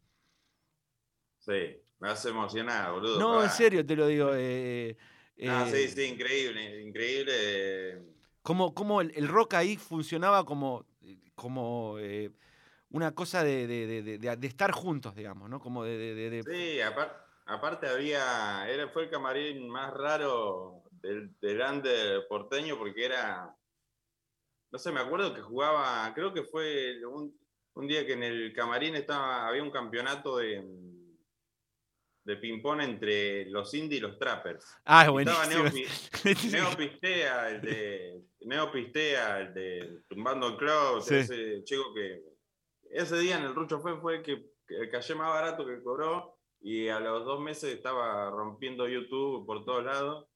[1.39, 1.51] Sí,
[1.99, 3.29] me hace emocionar, boludo.
[3.29, 4.31] No, en serio te lo digo.
[4.35, 4.97] eh,
[5.45, 7.33] Ah, eh, sí, sí, increíble, increíble.
[7.35, 8.03] eh,
[8.41, 10.85] Cómo, cómo el, el rock ahí funcionaba como,
[11.35, 12.31] como eh,
[12.93, 15.59] una cosa de, de- de- estar juntos, digamos, ¿no?
[15.59, 16.41] Como de...
[16.45, 23.05] Sí, apar- aparte había, era, fue el camarín más raro del, del under porteño porque
[23.05, 23.53] era,
[24.71, 27.37] no sé, me acuerdo que jugaba, creo que fue un,
[27.73, 30.63] un día que en el camarín estaba, había un campeonato de,
[32.25, 34.65] de ping-pong entre los indie y los trappers.
[34.85, 35.43] Ah, Y buenísimo.
[35.43, 41.15] Estaba Neopi- Neopistea, el de Neopistea, el de Tumbando el Club, Sí.
[41.15, 42.32] ese chico que
[42.93, 46.37] ese día en el Rucho fue, fue que, que el calle más barato que cobró
[46.61, 50.27] y a los dos meses estaba rompiendo YouTube por todos lados.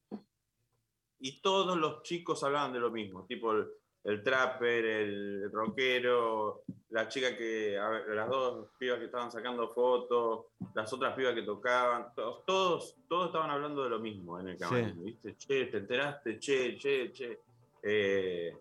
[1.20, 3.68] Y todos los chicos hablaban de lo mismo, tipo el,
[4.04, 10.46] el trapper, el rockero, la chica que, ver, las dos pibas que estaban sacando fotos,
[10.74, 14.58] las otras pibas que tocaban, todos, todos, todos estaban hablando de lo mismo en el
[14.58, 15.36] camarín, ¿viste?
[15.36, 17.40] Che, te enteraste, che, che, che.
[17.82, 18.56] Eh,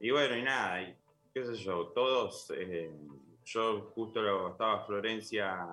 [0.00, 0.96] y bueno, y nada, y
[1.32, 2.90] qué sé yo, todos, eh,
[3.44, 5.66] yo justo lo- estaba Florencia,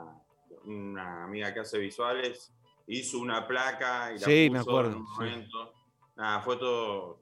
[0.65, 2.53] una amiga que hace visuales,
[2.87, 5.13] hizo una placa y la Sí, me puso acuerdo, en un sí.
[5.13, 5.73] momento.
[6.15, 7.21] Nada, fue todo,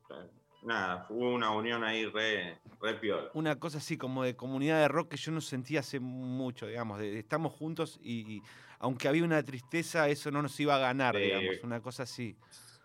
[0.64, 3.30] nada, fue una unión ahí re, re piola.
[3.34, 7.00] Una cosa así como de comunidad de rock que yo no sentía hace mucho, digamos.
[7.00, 8.42] de- de estamos juntos y, y
[8.80, 11.22] aunque había una tristeza, eso no nos iba a ganar, Sí.
[11.24, 11.56] digamos.
[11.64, 12.36] Una cosa así.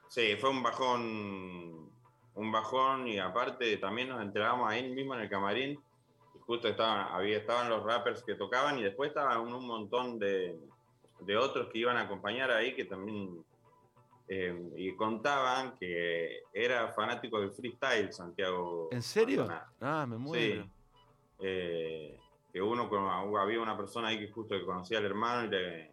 [0.09, 1.90] Sí, fue un bajón,
[2.35, 5.81] un bajón y aparte también nos enteramos ahí mismo en el camarín.
[6.53, 10.61] Justo estaban, había, estaban los rappers que tocaban y después estaban un, montón de,
[11.21, 13.43] de otros que iban a acompañar ahí que también
[14.29, 18.91] eh, y contaban que era fanático del freestyle Santiago.
[18.93, 19.47] ¿En serio?
[19.47, 19.73] Maldonado.
[19.81, 20.69] Ah, me muero.
[21.38, 22.21] Eh,
[22.53, 22.91] que uno
[23.41, 25.91] había una persona ahí que justo que conocía al hermano y le,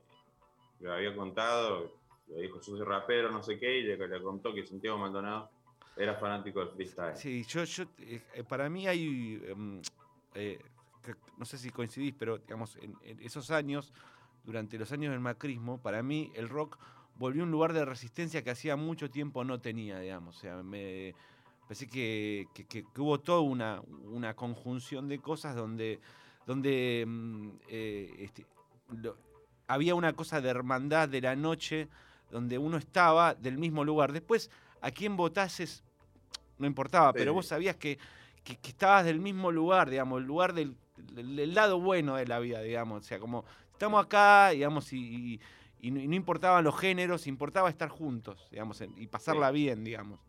[0.81, 1.89] le había contado,
[2.27, 5.51] le dijo, yo soy rapero, no sé qué, y le, le contó que Santiago Maldonado
[5.95, 7.15] era fanático del freestyle.
[7.15, 9.81] Sí, yo, yo eh, eh, para mí hay, em,
[10.39, 10.59] eh,
[11.03, 13.93] que- no sé si coincidís, pero digamos, en, en esos años,
[14.43, 16.77] durante los años del macrismo, para mí el rock
[17.17, 20.37] volvió a un lugar de resistencia que hacía mucho tiempo no tenía, digamos.
[20.37, 21.13] O sea, me
[21.63, 25.99] parece que, que- hubo toda una, una conjunción de cosas donde,
[26.47, 28.45] donde mm, eh, este,
[29.01, 29.17] lo-
[29.67, 31.87] había una cosa de hermandad de la noche,
[32.31, 34.11] donde uno estaba del mismo lugar.
[34.13, 34.49] Después,
[34.81, 35.83] a quién votases
[36.57, 37.99] no importaba, pero vos sabías que,
[38.43, 42.25] que- que estabas del mismo lugar, digamos, el lugar del, del- del lado bueno de
[42.27, 43.01] la vida, digamos.
[43.01, 45.39] O sea, como estamos acá, digamos, y, y-
[45.81, 50.19] y no, importaban los géneros, importaba estar juntos, digamos, y pasarla bien, digamos.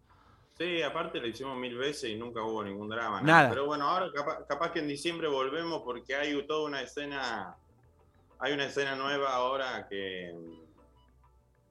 [0.56, 3.20] Sí, aparte lo hicimos mil veces y nunca hubo ningún drama.
[3.22, 3.48] Nada.
[3.48, 7.56] Pero bueno, ahora capaz, capaz que en diciembre volvemos porque hay toda una escena,
[8.38, 10.32] hay una escena nueva ahora que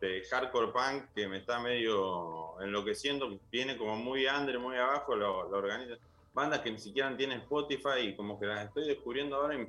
[0.02, 5.49] de hardcore punk que me está medio enloqueciendo, viene como muy under, muy abajo, lo,
[5.49, 5.95] lo organiza.
[6.34, 9.68] Bandas que ni siquiera tienen Spotify y como que las estoy descubriendo ahora y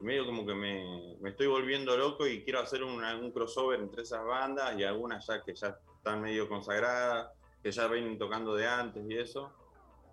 [0.00, 4.02] medio como que me, me estoy volviendo loco y quiero hacer una- un crossover entre
[4.02, 7.30] esas bandas y algunas ya que ya están medio consagradas,
[7.62, 9.52] que ya vienen tocando de antes y eso,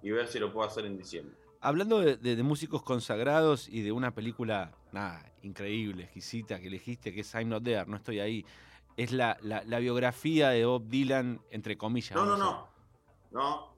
[0.02, 1.36] y ver si lo puedo hacer en diciembre.
[1.62, 7.14] Hablando de, de- de músicos consagrados y de una película, nada, increíble, exquisita, que elegiste,
[7.14, 8.46] que es I'm Not There, no estoy ahí,
[8.98, 12.16] es la, la- la biografía de Bob Dylan, entre comillas.
[12.16, 12.68] No, no, no.
[13.32, 13.76] No.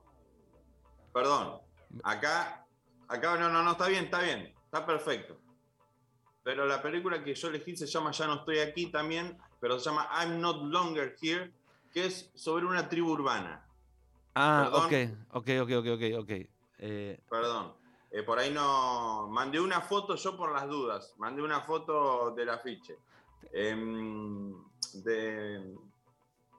[1.13, 1.59] Perdón.
[2.03, 2.65] Acá,
[3.07, 4.53] acá, no, no, no, está bien, está bien.
[4.65, 5.37] Está perfecto.
[6.43, 9.89] Pero la película que yo elegí se llama Ya no estoy aquí también, pero se
[9.89, 11.51] llama I'm Not Longer Here,
[11.91, 13.65] que es sobre una tribu urbana.
[14.35, 15.17] Ah, Perdón.
[15.31, 16.47] ok, ok, ok, ok, ok, ok.
[16.79, 17.73] Eh, Perdón.
[18.11, 19.27] Eh, por ahí no.
[19.29, 21.13] Mandé una foto yo por las dudas.
[21.17, 22.97] Mandé una foto del afiche.
[23.51, 24.53] Em,
[24.93, 25.75] de.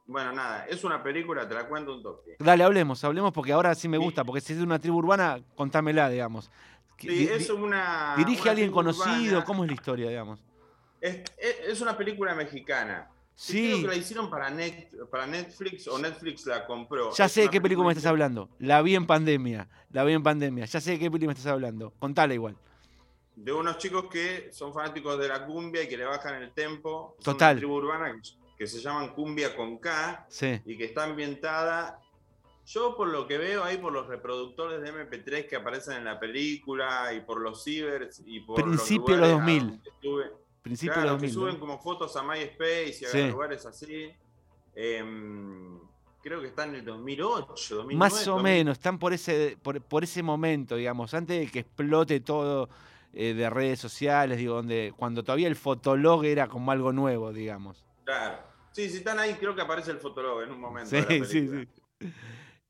[0.09, 2.37] Bueno, nada, es una película, te la cuento un toque.
[2.39, 5.39] dale, hablemos, hablemos porque ahora sí me gusta, porque si es de una tribu urbana,
[5.55, 6.51] contámela, digamos.
[6.99, 8.15] Sí, es una.
[8.17, 9.07] ¿Dirige una a alguien conocido?
[9.33, 9.45] urbana.
[9.45, 10.41] ¿Cómo es la historia, digamos?
[11.01, 13.09] Es, una película mexicana.
[13.35, 17.13] Sí, Creo que la hicieron para, Net- para Netflix o Netflix la compró.
[17.15, 18.49] ya Es sé de qué película me estás hablando.
[18.59, 20.65] La vi en pandemia, la vi en pandemia.
[20.65, 21.93] Ya sé de qué película me estás hablando.
[22.01, 22.57] Contala igual.
[23.37, 27.15] De unos chicos que son fanáticos de la cumbia y que le bajan el tempo.
[27.21, 27.53] Son Total.
[27.55, 30.61] una tribu urbana que, que se llaman Cumbia con K Sí.
[30.67, 32.01] y que está ambientada.
[32.67, 36.19] Yo, por lo que veo ahí, por los reproductores de MP3 que aparecen en la
[36.21, 39.61] película y por los cibers y por Principio de los los lugares a 2000.
[39.69, 41.35] donde estuve- Principio Claro, de que 2000.
[41.35, 41.61] suben ¿no?
[41.61, 43.23] como fotos a MySpace y a Sí.
[43.31, 44.11] lugares así.
[44.75, 45.79] Em,
[46.23, 47.97] creo que está en el 2008, 2009.
[47.97, 48.43] Más o 2000.
[48.53, 52.69] menos, están por ese, por, por ese momento, digamos, antes de que explote todo
[53.15, 57.83] eh, de redes sociales, digo, donde cuando todavía el fotolog era como algo nuevo, digamos.
[58.09, 58.39] Claro.
[58.73, 60.89] Sí, si están ahí, creo que aparece el fotólogo en un momento.
[60.89, 62.11] Sí, de la sí, sí.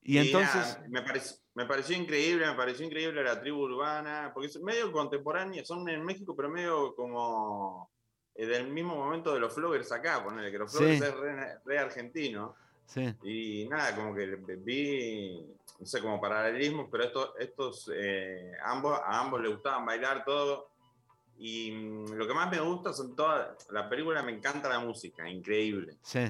[0.02, 4.48] Y, entonces, nada, me, pareció, me pareció increíble, me pareció increíble la tribu urbana, porque
[4.48, 7.88] es medio contemporánea, son en México, pero medio como
[8.34, 10.78] eh, del mismo momento de los floggers acá, ponele, que los Sí.
[10.78, 12.56] floggers es re, re argentino.
[12.84, 15.46] sí, Y nada, como que vi,
[15.78, 20.70] no sé, como paralelismos, pero estos, estos eh, ambos, a ambos les gustaban bailar todo.
[21.38, 25.28] Y mm, lo que más me gusta son todas, la película me encanta la música,
[25.28, 25.96] increíble.
[26.02, 26.20] sí.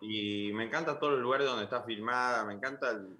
[0.00, 3.16] Y me encanta todos los lugares donde está filmada, me encanta, el-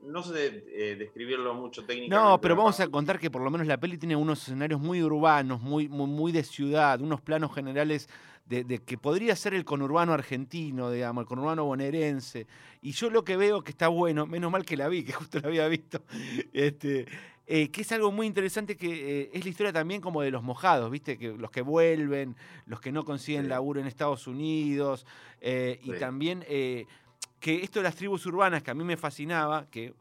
[0.00, 2.30] no sé eh, describirlo mucho técnicamente.
[2.30, 5.02] No, pero vamos a contar que por lo menos la peli tiene unos escenarios muy
[5.02, 8.08] urbanos, muy, muy, muy de ciudad, unos planos generales
[8.46, 12.46] de, de que podría ser el conurbano argentino, digamos, el conurbano bonaerense.
[12.80, 15.40] Y yo lo que veo que está bueno, menos mal que la vi, que justo
[15.40, 16.02] la había visto,
[16.54, 17.06] este,
[17.50, 20.42] eh, que es algo muy interesante que eh, es la historia también como de los
[20.42, 21.16] mojados, ¿viste?
[21.16, 23.48] Que los que vuelven, los que no consiguen Sí.
[23.48, 25.06] laburo en Estados Unidos,
[25.40, 29.94] eh, y también que esto de las tribus urbanas, que a mí me fascinaba, que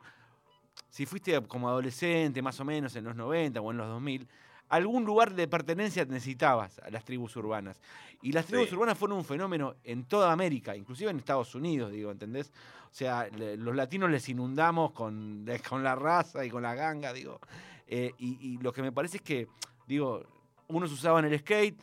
[0.89, 4.27] si fuiste como adolescente, más o menos en los 90 o en los 2000,
[4.69, 7.79] algún lugar de pertenencia necesitabas a las tribus urbanas.
[8.21, 8.75] Y las tribus Sí.
[8.75, 12.51] urbanas fueron un fenómeno en toda América, inclusive en Estados Unidos, digo, ¿entendés?
[12.91, 16.73] O sea, le- los latinos les inundamos con, de- con la raza y con la
[16.73, 17.39] ganga, digo.
[17.87, 19.47] Eh, y, y lo que me parece es que,
[19.87, 20.23] digo,
[20.67, 21.79] unos usaban el skate,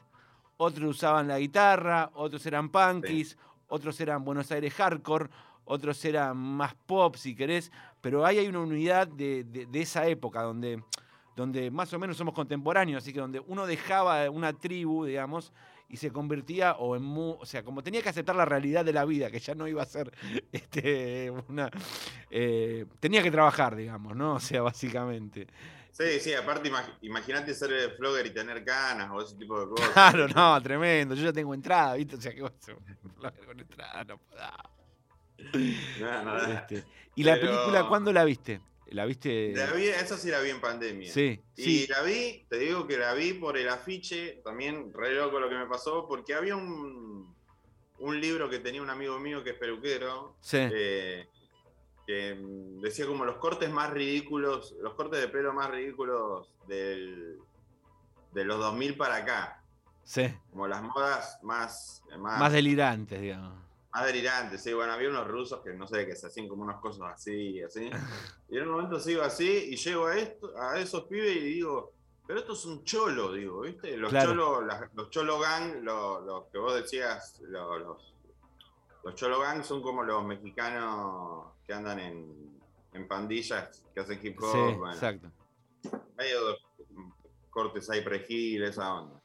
[0.57, 3.37] otros usaban la guitarra, otros eran punkies,
[3.69, 5.29] otros eran Buenos Aires hardcore,
[5.65, 10.07] otros eran más pop, si querés, pero ahí hay una unidad de, de- de esa
[10.07, 10.83] época donde,
[11.37, 15.53] donde más o menos somos contemporáneos, así que donde uno dejaba una tribu, digamos,
[15.89, 18.93] y se convertía o en mu- o sea, como tenía que aceptar la realidad de
[18.93, 20.11] la vida, que ya no iba a ser
[20.53, 21.71] este, una
[22.31, 24.35] eh, tenía que trabajar, digamos, ¿no?
[24.37, 25.47] O sea, básicamente.
[25.93, 29.69] Sí, sí, aparte imag- imagínate ser eh, flogger y tener canas o ese tipo de
[29.69, 29.91] cosas.
[29.93, 31.15] Claro, no, tremendo.
[31.15, 32.17] Yo ya tengo entrada, ¿viste?
[32.17, 32.53] O sea, que vas
[33.23, 34.19] a con entrada, no.
[36.01, 36.37] No, no.
[36.53, 38.61] Este, ¿Y la película cuándo la viste?
[38.89, 39.53] ¿La viste?
[39.55, 41.11] La vi, esa sí la vi en pandemia.
[41.13, 41.87] Sí, Y sí.
[41.89, 45.57] la vi, te digo que la vi por el afiche, también re loco lo que
[45.57, 47.35] me pasó, porque había un,
[47.99, 50.59] un libro que tenía un amigo mío que es peluquero, Sí.
[50.61, 51.27] eh,
[52.07, 52.37] que
[52.83, 57.39] decía como los cortes más ridículos, los cortes de pelo más ridículos del,
[58.33, 59.63] de los 2000 para acá,
[60.05, 60.27] Sí.
[60.51, 63.64] como las modas más, más, Más delirantes, digamos.
[64.03, 67.13] Más sí, bueno, había unos rusos que no sé, que se hacían como unas cosas
[67.15, 67.91] así, así.
[68.49, 71.93] Y en un momento sigo así y llego a esto, a esos pibes y digo,
[72.27, 73.97] pero esto es un cholo, digo, ¿viste?
[73.97, 74.31] Los Claro.
[74.31, 78.15] cholo, las- los cholo gang, lo- los, que vos decías, lo- los,
[79.05, 82.59] los cholo gang son como los mexicanos que andan en,
[82.93, 85.31] en pandillas, que hacen hip hop, Sí, bueno, exacto.
[86.17, 86.59] medio de-
[87.51, 89.21] cortes ahí prejil, esa onda.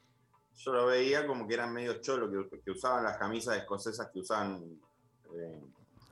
[0.62, 4.18] Yo lo veía como que eran medio cholo, que, que usaban las camisas escocesas que
[4.20, 4.62] usaban
[5.34, 5.60] eh,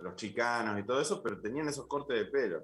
[0.01, 2.63] los chicanos y todo eso, pero tenían esos cortes de pelo.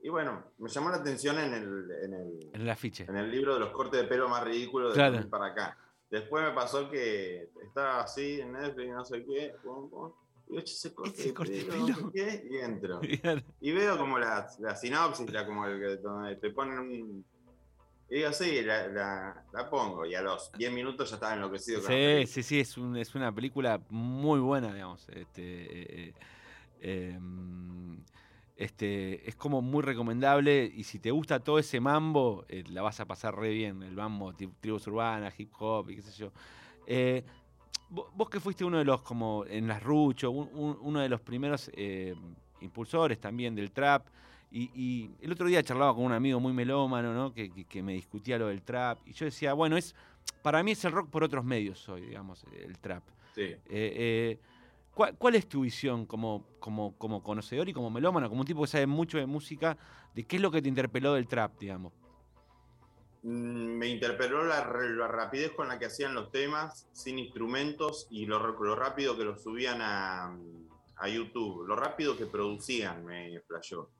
[0.00, 3.04] Y bueno, me llamó la atención en el, en el, En el afiche.
[3.08, 5.12] en el libro de los cortes de pelo más ridículos de Claro.
[5.16, 5.76] 2000 para acá.
[6.10, 10.12] Después me pasó que estaba así en Netflix, no sé qué, pum, pum,
[10.48, 12.10] y yo, "Che, ese corte, Ese de, corte de pelo, no sé pelo".
[12.12, 13.00] qué, y entro.
[13.60, 17.24] Y veo como la, la sinopsis, la, como el, que- donde te ponen un...
[18.10, 20.06] Y digo, sí, la, la- la pongo.
[20.06, 23.14] Y a los 10 minutos ya estaba enloquecido con Sí, sí, sí, es, un- es
[23.14, 25.06] una película muy buena, digamos.
[25.10, 25.42] Este,
[26.08, 26.14] eh,
[26.80, 27.98] eh, em,
[28.56, 32.98] este, es como muy recomendable y si te gusta todo ese mambo, eh, la vas
[33.00, 33.82] a pasar re bien.
[33.82, 36.32] El mambo, tri- tribus urbanas, hip hop y qué sé yo.
[37.90, 41.08] Vo- vos que fuiste uno de los, como en las Rucho, un- un- uno de
[41.08, 41.70] los primeros
[42.60, 44.06] impulsores también del trap.
[44.50, 47.32] Y, y el otro día charlaba con un amigo muy melómano, ¿no?
[47.34, 48.98] Que, que- que me discutía lo del trap.
[49.06, 49.94] Y yo decía, bueno, es
[50.42, 53.02] para mí es el rock por otros medios hoy, digamos, el trap.
[53.34, 53.42] Sí.
[53.42, 54.38] Eh, eh,
[54.94, 58.62] ¿cuál, cuál es tu visión como, como, como conocedor y como melómano, como un tipo
[58.62, 59.76] que sabe mucho de música,
[60.14, 61.92] de qué es lo que te interpeló del trap, digamos?
[63.22, 68.38] Mm, Me interpeló la, rapidez con la que hacían los temas, sin instrumentos, y lo,
[68.38, 70.34] lo rápido que los subían a,
[70.96, 73.90] a YouTube, lo rápido que producían, me flashó.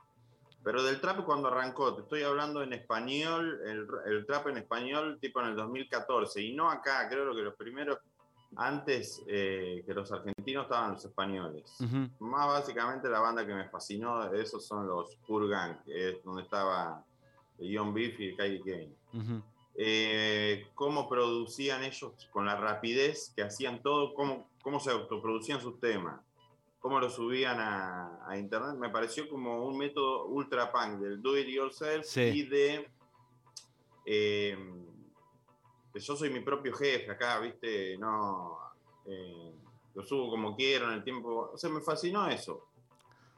[0.63, 5.19] Pero del trap cuando arrancó, te estoy hablando en español, el, el trap en español
[5.21, 7.99] tipo en el 2014, y no acá, creo que los primeros,
[8.57, 11.77] antes eh, que los argentinos estaban los españoles.
[11.81, 16.25] Ujú, Más básicamente la banda que me fascinó esos son los Pur Gang, que es
[16.25, 17.05] donde estaba
[17.59, 18.93] John Beef y Kylie Kane.
[19.15, 19.43] ujú.
[19.81, 25.79] Eh, cómo producían ellos con la rapidez que hacían todo, cómo, cómo se autoproducían sus
[25.79, 26.21] temas.
[26.79, 31.37] Cómo lo subían a, a internet, me pareció como un método ultra punk del do
[31.37, 32.21] it yourself Sí.
[32.21, 32.89] y de,
[34.07, 34.57] eh,
[35.93, 38.59] de yo soy mi propio jefe acá, viste, no,
[39.07, 39.53] eh,
[39.95, 42.65] lo subo como quiero en el tiempo, o sea, me fascinó eso.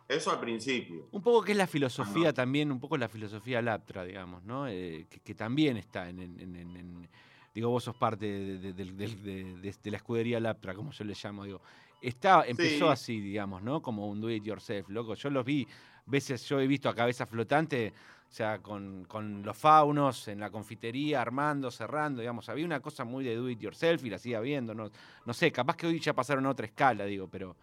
[0.06, 1.06] Eso al principio.
[1.12, 4.66] Un poco que es la filosofía también, un poco la filosofía Laptra, digamos, ¿no?
[4.66, 7.08] Eh, que, que también está en, en- en- en- en-
[7.54, 11.60] Digo, vos sos parte de la escudería Laptra, como yo le llamo, digo.
[12.00, 12.92] Está, empezó Sí.
[12.92, 13.82] así, digamos, ¿no?
[13.82, 15.14] Como un do it yourself, loco.
[15.14, 15.66] Yo los vi,
[16.06, 17.92] veces yo he visto a cabeza flotante,
[18.28, 22.48] o sea, con, con los faunos en la confitería, armando, cerrando, digamos.
[22.48, 24.90] Había una cosa muy de do it yourself y la sigue habiendo, no,
[25.26, 27.56] no sé, capaz que hoy ya pasaron a otra escala, digo, pero,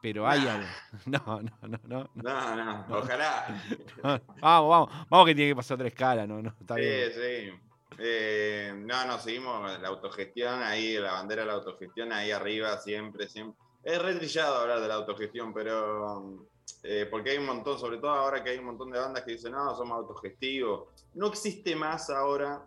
[0.00, 0.66] pero hay algo.
[1.06, 2.10] No, no, no, no.
[2.14, 3.62] No, no, ojalá.
[4.02, 7.12] vamos, vamos, vamos que tiene que pasar otra escala, no, no, está Sí, bien.
[7.12, 7.60] sí.
[7.98, 13.28] Eh, no, no, seguimos la autogestión ahí, la bandera de la autogestión ahí arriba, siempre,
[13.28, 13.58] siempre.
[13.82, 16.46] Es re trillado hablar de la autogestión, pero
[16.84, 19.32] eh, porque hay un montón, sobre todo ahora que hay un montón de bandas que
[19.32, 20.88] dicen, no, somos autogestivos.
[21.14, 22.64] No existe más ahora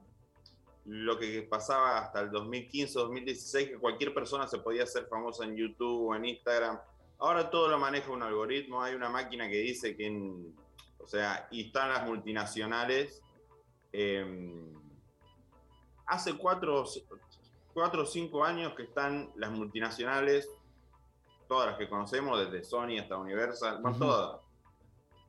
[0.85, 5.55] lo que pasaba hasta el 2015, 2016, que cualquier persona se podía hacer famosa en
[5.55, 6.79] YouTube o en Instagram.
[7.17, 10.53] Ahora todo lo maneja un algoritmo, hay una máquina que dice quién,
[10.99, 13.21] o sea, y están las multinacionales.
[13.93, 14.71] eh,
[16.07, 16.85] hace cuatro,
[17.73, 20.49] cuatro o cinco años que están las multinacionales,
[21.47, 24.05] todas las que conocemos, desde Sony hasta Universal, bueno, Ujú.
[24.05, 24.41] todas,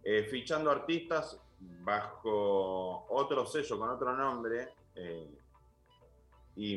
[0.03, 5.31] eh, fichando artistas bajo otro sello, con otro nombre, eh,
[6.57, 6.77] y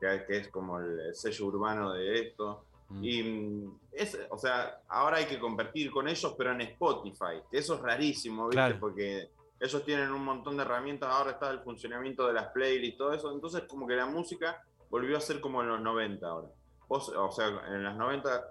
[0.00, 2.64] que, que es como el sello urbano de esto.
[2.88, 3.04] Mm.
[3.04, 7.40] Y mm, es, o sea, ahora hay que competir con ellos, pero en Spotify.
[7.50, 8.56] Eso es rarísimo, ¿viste?
[8.56, 8.76] Claro.
[8.80, 13.12] Porque ellos tienen un montón de herramientas, ahora está el funcionamiento de las playlists, todo
[13.12, 13.32] eso.
[13.32, 16.48] Entonces, como que la música volvió a ser como en los 90 ahora.
[16.92, 18.44] Vos, o sea, en las 90,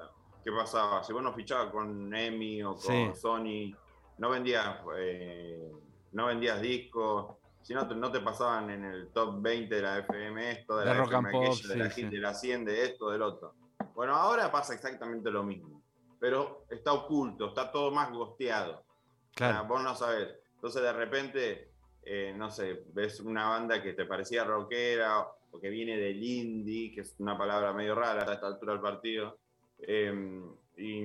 [0.43, 1.03] ¿qué pasaba?
[1.03, 3.11] Si vos no fichabas con EMI o con Sí.
[3.13, 3.77] Sony,
[4.17, 5.71] no vendías, eh,
[6.13, 7.35] no vendías discos.
[7.61, 10.85] Si no, te- no te pasaban en el top 20 de la FM esto, de,
[10.85, 12.09] De la rock and FM pop, aquello, de la sí, sí.
[12.09, 13.53] de la 100, de esto, del otro.
[13.93, 15.83] Bueno, ahora pasa exactamente lo mismo,
[16.19, 18.71] pero está oculto, está todo más gosteado.
[18.79, 19.67] O sea, Claro.
[19.67, 20.29] vos no sabés.
[20.55, 21.71] Entonces de repente,
[22.01, 26.91] eh, no sé, ves una banda que te parecía rockera o que viene del indie,
[26.91, 29.37] que es una palabra medio rara a esta altura del partido,
[29.79, 30.41] eh,
[30.77, 31.01] y,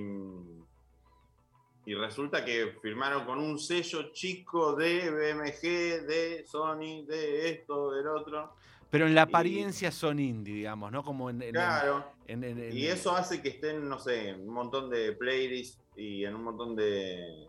[1.85, 8.07] y resulta que firmaron con un sello chico de BMG, de Sony, de esto, del
[8.07, 8.53] otro.
[8.89, 11.03] Pero en la y- apariencia son indie, digamos, ¿no?
[11.03, 11.41] Como en.
[11.41, 12.05] en- Claro.
[12.25, 15.79] en- en- en- Y eso hace que estén, no sé, en un montón de playlists
[15.97, 17.47] y en un montón de...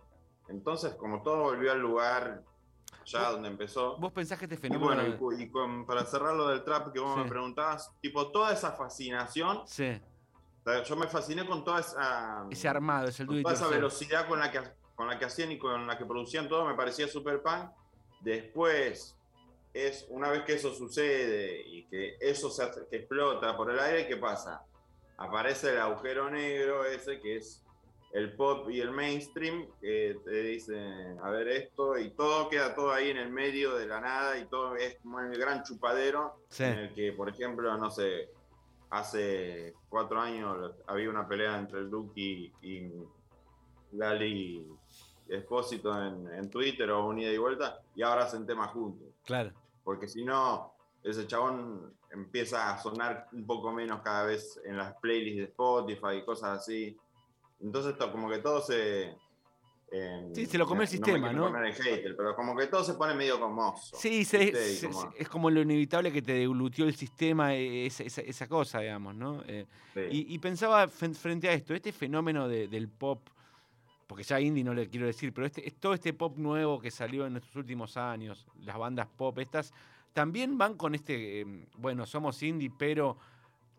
[0.49, 2.43] Entonces, como todo volvió al lugar
[3.09, 3.97] ya donde empezó.
[3.97, 5.17] ¿Vos pensás que este Y fenómeno.
[5.19, 7.21] bueno, y, y con- para cerrar lo del trap que vos Sí.
[7.23, 10.01] me preguntabas, tipo, toda esa fascinación, Sí,
[10.87, 12.45] yo me fasciné con toda esa...
[12.51, 14.61] ese armado, es el toda esa velocidad con la, que,
[14.95, 17.71] con la que hacían y con la que producían todo, me parecía super punk.
[18.21, 19.17] Después,
[19.73, 23.79] es una vez que eso sucede y que eso se hace- que explota por el
[23.79, 24.63] aire, ¿qué pasa?
[25.17, 27.65] Aparece el agujero negro ese que es
[28.13, 32.93] el pop y el mainstream, que te dice, a ver esto, y todo queda todo
[32.93, 36.65] ahí en el medio de la nada y todo es como el gran chupadero Sí,
[36.65, 38.31] en el que, por ejemplo, no sé,
[38.91, 42.91] hace cuatro años había una pelea entre el Duki y
[43.93, 44.67] Lali
[45.29, 49.09] Espósito en, en Twitter o un ida y vuelta, y ahora hacen temas juntos.
[49.25, 49.53] claro.
[49.85, 54.95] Porque si no, ese chabón empieza a sonar un poco menos cada vez en las
[54.97, 56.95] playlists de Spotify y cosas así.
[57.61, 59.17] Entonces, to- como que todo se.
[59.91, 61.49] eh, Sí, se lo come el sistema, ¿no?
[61.65, 63.97] el hater, pero como que todo se pone medio comoso.
[63.97, 64.51] Sí, se-
[65.17, 69.15] es como lo inevitable que te deglutió el sistema, eh, esa, esa- esa cosa, digamos,
[69.15, 69.43] ¿no?
[69.47, 70.01] Eh, sí.
[70.11, 73.27] y, y pensaba frente a esto, este fenómeno de- del pop,
[74.07, 76.91] porque ya indie no le quiero decir, pero este, es todo este pop nuevo que
[76.91, 79.73] salió en estos últimos años, las bandas pop estas,
[80.13, 83.17] también van con este, eh, bueno, somos indie, pero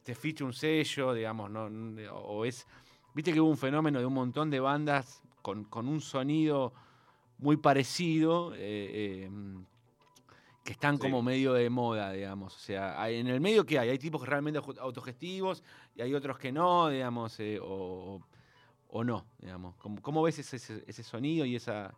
[0.04, 1.66] te ficha un sello, digamos, ¿no?
[2.14, 2.66] O es,
[3.14, 6.74] viste que hubo un fenómeno de un montón de bandas con, con un sonido
[7.38, 8.58] muy parecido, eh,
[9.28, 9.30] eh,
[10.64, 11.02] que están Sí.
[11.04, 12.56] como medio de moda, digamos.
[12.56, 15.64] O sea, hay- en el medio que hay, hay tipos que realmente auto- autogestivos
[15.96, 18.22] y hay otros que no, digamos, eh, o,
[18.90, 19.76] o no, digamos.
[19.78, 21.94] ¿Cómo, cómo ves ese, ese- ese sonido y esa,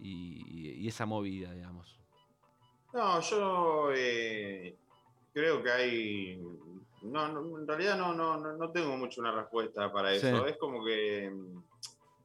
[0.00, 2.00] y, y esa movida, digamos?
[2.92, 3.90] No, yo
[5.32, 6.40] creo que hay.
[7.14, 10.26] No, no, en realidad no, no, no tengo mucho una respuesta para Sí.
[10.26, 10.46] eso.
[10.46, 11.62] Es como que mm,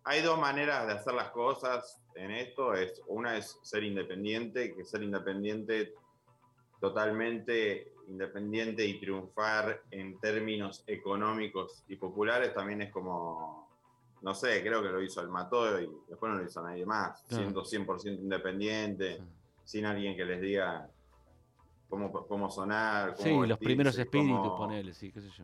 [0.05, 2.73] hay dos maneras de hacer las cosas en esto.
[2.73, 5.93] Es, una es ser independiente, que ser independiente
[6.79, 13.69] totalmente independiente y triunfar en términos económicos y populares también es como,
[14.23, 17.23] no sé, creo que lo hizo el Mató y después no lo hizo nadie más,
[17.27, 19.21] siendo 100% independiente,
[19.63, 20.89] sin alguien que les diga
[21.89, 23.15] cómo, cómo sonar.
[23.15, 25.43] Cómo Sí, los vestirse, primeros espíritus, cómo- ponele, sí, qué sé yo.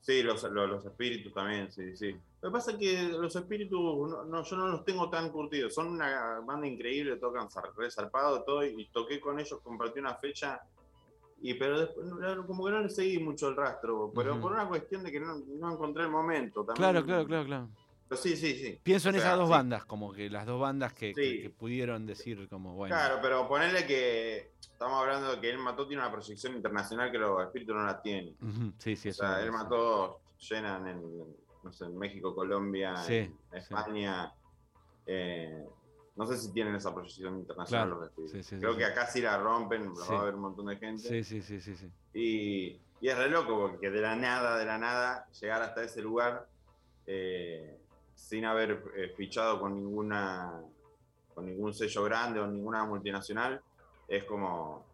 [0.00, 2.12] Sí, los, los, los espíritus también, sí, sí.
[2.42, 3.80] Lo que pasa es que los espíritus,
[4.10, 5.72] no, no, yo no los tengo tan curtidos.
[5.74, 10.60] Son una banda increíble, tocan re zarpado todo, y toqué con ellos, compartí una fecha,
[11.40, 12.06] y pero después
[12.46, 14.42] como que no le seguí mucho el rastro, pero Ujú.
[14.42, 16.64] por una cuestión de que no, no encontré el momento.
[16.64, 16.76] También.
[16.76, 17.68] Claro, claro, claro, claro.
[18.14, 18.80] Pero sí, sí, sí.
[18.82, 19.52] Pienso en O sea, esas dos sí.
[19.52, 21.42] bandas, como que las dos bandas que, que- Sí.
[21.42, 22.94] que pudieron decir como, bueno.
[22.94, 27.18] Claro, pero ponerle que estamos hablando de que él mató tiene una proyección internacional que
[27.18, 28.36] los espíritus no la tienen.
[28.78, 31.02] Sí, sí, O sea, él mató, llenan en,
[31.62, 33.38] no sé, en México, Colombia, Sí, en sí.
[33.52, 34.32] España.
[35.06, 35.64] eh,
[36.16, 38.60] no sé si tienen esa proyección internacional Claro, los Espíritus.
[38.60, 41.02] Creo que acá sí la rompen, los va a ver un montón de gente.
[41.08, 41.90] Sí, sí, sí, sí, sí.
[42.12, 46.00] Y, y es re loco porque de la nada, de la nada, llegar hasta ese
[46.02, 46.48] lugar
[47.06, 47.80] eh,
[48.14, 50.60] sin haber eh, fichado con ninguna
[51.34, 53.60] con ningún sello grande o ninguna multinacional,
[54.06, 54.84] es como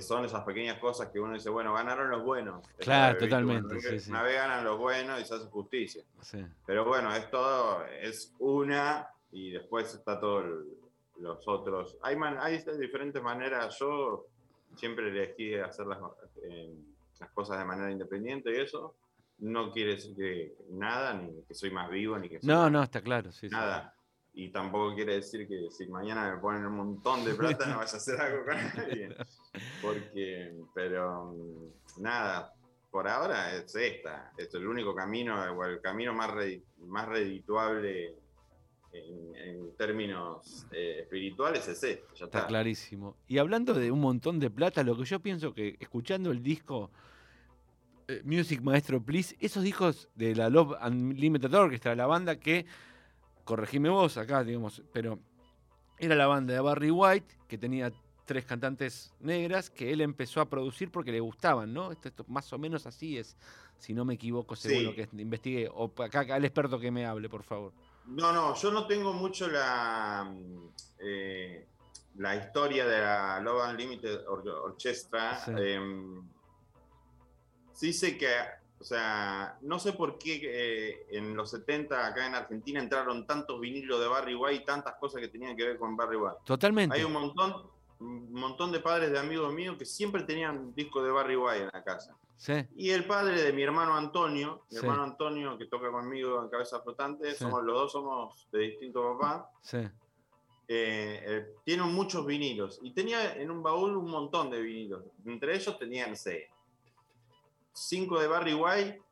[0.00, 2.64] son esas pequeñas cosas que uno dice, bueno, ganaron los buenos.
[2.78, 4.10] Claro, totalmente, Una sí, vez- sí.
[4.10, 6.02] Una vez ganan los buenos y se hace justicia.
[6.22, 6.42] sí.
[6.64, 10.76] Pero bueno, es todo, es una y después está todo el-
[11.18, 11.98] los otros.
[12.02, 13.76] Hay, man- hay diferentes maneras.
[13.78, 14.24] Yo
[14.76, 15.98] siempre elegí hacer las,
[16.44, 16.72] eh,
[17.18, 18.94] las cosas de manera independiente y eso
[19.40, 22.72] no quiere decir que nada, ni que soy más vivo, ni que soy No, más
[22.72, 23.48] no, está claro, sí.
[23.48, 23.54] sí.
[23.54, 23.94] nada.
[24.32, 27.92] Y tampoco quiere decir que si mañana me ponen un montón de plata no vaya
[27.92, 29.08] a hacer algo con nadie.
[29.82, 32.52] Porque, pero mm, nada,
[32.90, 34.32] por ahora es esta.
[34.38, 36.30] Esto es el único camino, o el camino más,
[36.86, 38.14] más redituable
[38.92, 42.04] en, en términos eh, espirituales es este.
[42.14, 42.46] Ya Está está.
[42.46, 43.16] clarísimo.
[43.26, 46.90] Y hablando de un montón de plata, lo que yo pienso que escuchando el disco
[48.10, 52.66] eh, Music Maestro Please, esos discos de la Love Unlimited Orchestra, la banda que,
[53.44, 55.18] corregime vos acá, digamos, pero
[55.98, 57.92] era la banda de Barry White, que tenía
[58.24, 61.90] tres cantantes negras, que él empezó a producir porque le gustaban, ¿no?
[61.92, 63.36] Esto, esto más o menos así es,
[63.76, 64.84] si no me equivoco, según Sí.
[64.84, 65.68] lo que investigué.
[65.72, 67.72] O acá, acá el experto que me hable, por favor.
[68.06, 70.68] No, no, yo no tengo mucho la, mm,
[71.00, 71.66] eh,
[72.16, 75.36] la historia de la Love Unlimited Or- Orchestra.
[75.44, 75.50] Sí.
[75.56, 76.22] Em,
[77.80, 78.28] sí sé que,
[78.78, 83.58] o sea, no sé por qué eh, en los 70 acá en Argentina entraron tantos
[83.58, 86.40] vinilos de Barry White, tantas cosas que tenían que ver con Barry White.
[86.44, 86.94] Totalmente.
[86.94, 91.36] Hay un montón, montón de padres de amigos míos que siempre tenían discos de Barry
[91.36, 92.14] White en la casa.
[92.36, 92.52] Sí.
[92.76, 96.82] Y el padre de mi hermano Antonio, mi hermano Antonio que toca conmigo en Cabeza
[96.82, 99.50] Flotante, somos, los dos somos de distinto papá.
[99.72, 99.90] Eh,
[100.68, 105.02] eh, tienen muchos vinilos y tenía en un baúl un montón de vinilos.
[105.24, 106.44] Entre ellos tenían seis
[107.80, 109.02] cinco de Barry White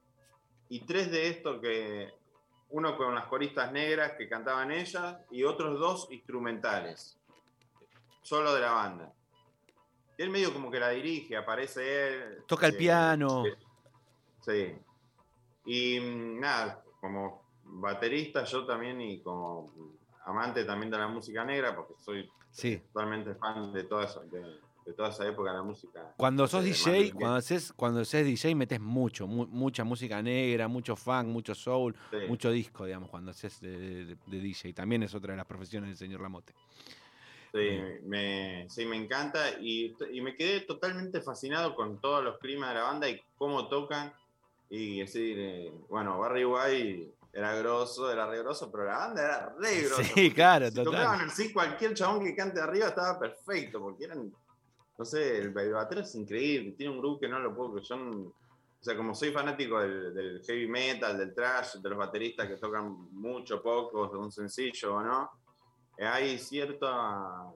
[0.68, 2.12] y tres de estos que,
[2.70, 7.18] uno con las coristas negras que cantaban ellas y otros dos instrumentales,
[8.22, 9.12] solo de la banda.
[10.16, 12.44] Y él medio como que la dirige, aparece él.
[12.46, 13.44] Toca el eh, piano.
[14.44, 14.76] Sí.
[15.64, 19.72] Y mm, nada, como baterista yo también y como
[20.24, 22.30] amante también de la música negra, porque soy
[22.92, 26.14] totalmente fan de todas de, de toda esa época de la música.
[26.16, 30.96] Cuando sos DJ, cuando haces, cuando haces DJ metes mucho, mu- mucha música negra, mucho
[30.96, 31.94] funk, mucho soul.
[32.10, 32.16] Sí.
[32.26, 34.72] mucho disco, digamos, cuando haces de, de- de DJ.
[34.72, 36.54] También es otra de las profesiones del señor Lamote.
[37.52, 42.70] Sí, me, sí, me encanta y, y me quedé totalmente fascinado con todos los climas
[42.70, 44.12] de la banda y cómo tocan.
[44.70, 49.54] Y decir, eh, bueno, Barry White era grosso, era re grosso, pero la banda era
[49.58, 50.02] re grosso.
[50.14, 50.92] Sí, claro, si total.
[50.92, 54.30] tocaban así, cualquier chabón que cante arriba estaba perfecto, porque eran,
[54.98, 57.84] no sé, el, el batero es increíble, tiene un grupo que no lo puedo, que
[57.84, 62.48] son, o sea, como soy fanático del, del heavy metal, del trash, de los bateristas
[62.48, 65.30] que tocan mucho, poco, de un sencillo o no,
[65.98, 67.52] hay cierta,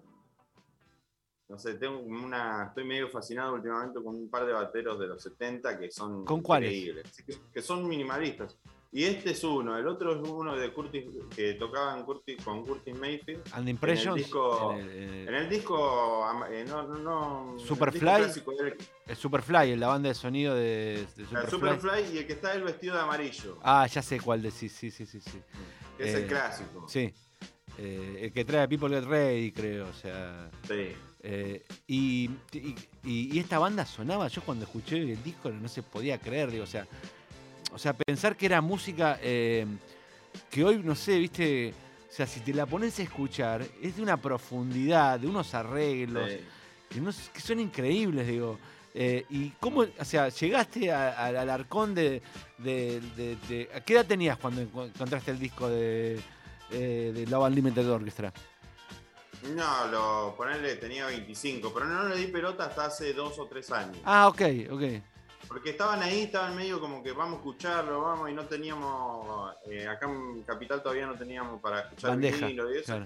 [1.49, 5.09] no sé, tengo como una, estoy medio fascinado últimamente con un par de bateros de
[5.09, 6.73] los 70 que son ¿Con cuáles?
[6.73, 8.57] increíbles, que, que son minimalistas.
[8.95, 12.95] Y este es uno, el otro es uno de Curtis, que tocaban Curtis, con Curtis
[12.95, 13.43] Mayfield.
[13.53, 14.17] And Impressions.
[14.17, 18.27] disco- en el- en el- En el disco, eh, no, no, el Superfly.
[18.27, 18.53] disco
[19.07, 22.13] el Superfly, la banda de sonido de, de el Superfly.
[22.15, 25.07] Y el que está el vestido de amarillo, Ah, ya sé cuál decís, sí, sí,
[25.07, 25.39] sí, sí.
[25.97, 26.87] que es eh, el clásico.
[26.87, 27.15] Sí.
[27.79, 30.51] Eh, el que trae a People Get Ready, creo, o sea.
[30.69, 30.93] Sí.
[31.25, 32.75] eh, y, y-
[33.05, 36.65] y- y esta banda sonaba, yo cuando escuché el disco no se podía creer, digo,
[36.65, 36.87] o sea,
[37.73, 39.67] o sea, pensar que era música eh,
[40.51, 41.73] que hoy, no sé, viste,
[42.11, 46.31] o sea, si te la pones a escuchar, es de una profundidad, de unos arreglos,
[46.31, 46.39] sí.
[46.89, 48.59] que, no, que son increíbles, digo.
[48.95, 52.21] Eh, ¿Y cómo, o sea, llegaste a- a- al arcón de,
[52.59, 56.21] de, de- de- ¿A qué edad tenías cuando encontraste el disco de,
[56.71, 58.33] eh, de Love Unlimited Orchestra?
[59.57, 63.71] No, lo ponerle tenía 25, pero no le di pelota hasta hace dos o tres
[63.73, 63.97] años.
[64.05, 64.83] Ah, ok, ok.
[65.49, 69.87] Porque estaban ahí, estaban medio como que vamos a escucharlo, vamos, y no teníamos, eh,
[69.87, 72.47] acá en Capital todavía no teníamos para escuchar Bandeja.
[72.47, 72.87] vinilo y eso.
[72.87, 73.05] Claro.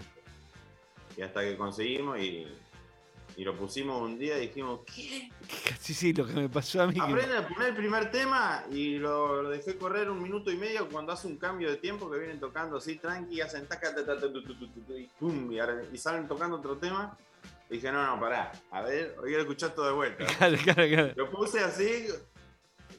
[1.17, 2.47] Y hasta que conseguimos y,
[3.37, 5.29] y lo pusimos un día y dijimos, ¿qué?
[5.81, 6.95] Sí, sí, lo que me pasó a mí.
[6.95, 10.57] que- Aprende a poner el primer tema y lo, lo dejé correr un minuto y
[10.57, 14.05] medio cuando hace un cambio de tiempo que vienen tocando así tranqui, hacen taca, ta,
[14.05, 16.77] ta, ta, tu, tu, tu, tu, tu, y pum, y, ahora- y salen tocando otro
[16.77, 17.17] tema.
[17.69, 20.25] Dije, no, no, pará, a ver, hoy quiero escuchar todo de vuelta.
[20.39, 21.13] Claro, claro, claro.
[21.17, 22.07] Lo puse así,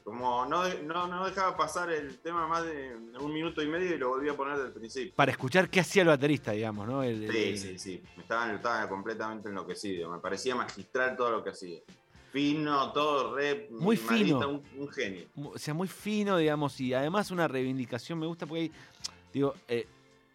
[0.04, 3.98] como no, no, no dejaba pasar el tema más de un minuto y medio y
[3.98, 5.14] lo volví a poner del principio.
[5.14, 7.02] Para escuchar qué hacía el baterista, digamos, ¿no?
[7.02, 8.02] El- el- Sí, sí, sí.
[8.16, 10.10] Me estaba, estaba completamente enloquecido.
[10.10, 11.80] Me parecía magistral todo lo que hacía.
[12.30, 13.68] Fino, todo re.
[13.70, 14.38] Muy fino.
[14.48, 15.26] Un, un genio.
[15.36, 18.72] o sea, muy fino, digamos, y además una reivindicación, me gusta porque hay,
[19.32, 19.86] digo, eh,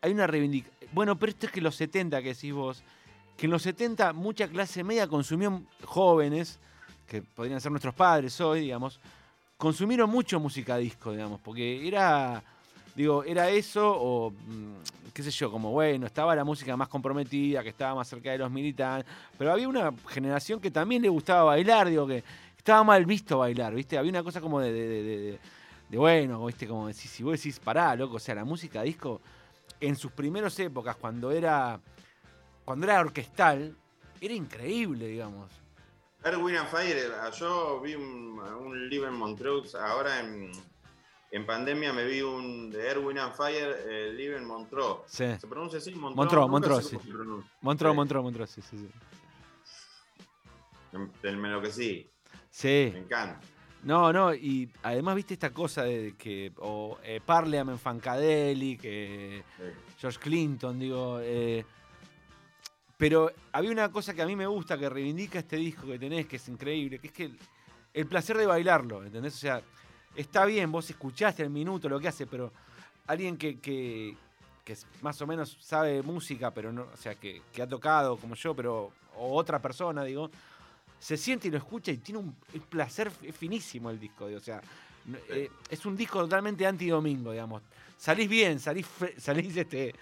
[0.02, 2.84] hay una reivindicación, bueno, pero esto es que los 70 que decís vos,
[3.38, 6.60] que en los 70 mucha clase media consumió jóvenes,
[7.08, 9.00] que podrían ser nuestros padres hoy, digamos,
[9.58, 12.44] consumieron mucho música disco, digamos, porque era,
[12.96, 17.62] digo, era eso o, mm, qué sé yo, como, bueno, estaba la música más comprometida,
[17.64, 21.44] que estaba más cerca de los militantes, pero había una generación que también le gustaba
[21.44, 22.24] bailar, digo, que
[22.58, 23.98] estaba mal visto bailar, ¿viste?
[23.98, 25.40] Había una cosa como de, de, de-
[25.90, 26.68] de- bueno, ¿viste?
[26.68, 29.22] Como decís, si vos decís, pará, loco, o sea, la música disco,
[29.80, 31.80] en sus primeras épocas, cuando era,
[32.66, 33.76] cuando era orquestal,
[34.22, 35.52] era increíble, digamos.
[36.24, 40.52] Erwin and Fire, eh, yo vi un, un libro en Montreux, ahora en,
[41.32, 45.00] en pandemia me vi un de Erwin and Fire, eh, Live en Montreux.
[45.08, 45.26] Sí.
[45.40, 45.92] ¿Se pronuncia así?
[45.94, 46.16] Montreux.
[46.16, 46.96] Montreux, Montreux, sí.
[47.62, 47.96] Montreux, Sí.
[47.96, 48.90] Montreux, Montreux, sí, sí, sí.
[51.24, 52.10] Me lo que sí,
[52.50, 52.90] Sí.
[52.94, 53.40] me encanta.
[53.84, 59.64] No, no, y además viste esta cosa de que, o eh, Parliament Funkadelic, que Sí.
[60.00, 61.66] George Clinton, digo, eh,
[63.04, 66.26] pero había una cosa que a mí me gusta, que reivindica este disco que tenés,
[66.26, 67.38] que es increíble, que es que el,
[67.94, 69.36] el placer de bailarlo, ¿entendés?
[69.36, 69.62] O sea,
[70.16, 72.54] está bien, vos escuchaste el minuto, lo que hace, pero
[73.06, 74.16] alguien que, que,
[74.64, 78.36] que más o menos sabe música, pero no, o sea, que, que ha tocado como
[78.36, 80.32] yo, pero, o otra persona, digo,
[80.98, 84.40] se siente y lo escucha y tiene un el placer es finísimo el disco, digo,
[84.40, 84.62] o sea,
[85.28, 87.64] eh, es un disco totalmente anti-domingo, digamos.
[87.98, 88.88] Salís bien, salís,
[89.18, 89.94] salís este,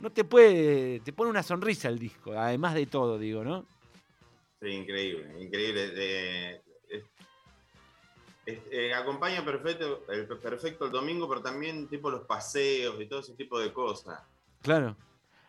[0.00, 3.64] no te puede, te pone una sonrisa el disco, además de todo, digo, ¿no?
[4.60, 5.92] Sí, increíble, increíble.
[5.94, 6.60] Eh,
[8.46, 13.34] eh, acompaña perfecto el, perfecto el domingo, pero también tipo los paseos y todo ese
[13.34, 14.20] tipo de cosas.
[14.62, 14.96] Claro.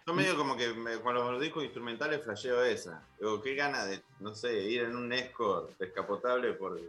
[0.05, 3.03] Yo medio como que me- con los discos instrumentales flasheo esa.
[3.19, 6.79] Digo, qué gana de, no sé, ir en un escort descapotable por,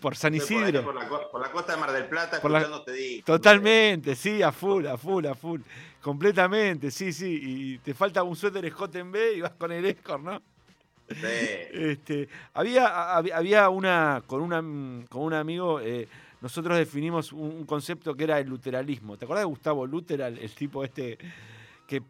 [0.00, 0.84] Por San por, ahí, Isidro.
[0.84, 3.26] por la, por la costa de Mar del Plata Por la- escuchando este disco.
[3.32, 5.60] Totalmente, sí, a full, a full, a full.
[6.06, 7.40] Completamente, sí, sí.
[7.42, 10.40] Y te falta un suéter Scott en B y vas con el Escort, ¿no?
[11.08, 11.16] Sí.
[11.72, 14.58] Este, había, había, una, con, una,
[15.08, 16.06] con un amigo, eh,
[16.40, 19.16] nosotros definimos un, un concepto que era el luteralismo.
[19.16, 21.18] ¿Te acuerdas de Gustavo Luteral, el tipo este?
[21.88, 22.00] Que,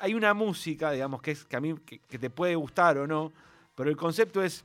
[0.00, 3.06] hay una música, digamos, que, es, que a mí que, que te puede gustar o
[3.06, 3.32] no,
[3.76, 4.64] pero el concepto es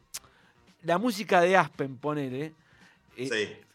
[0.83, 2.53] la música de Aspen, ponele.
[3.17, 3.66] eh, sí.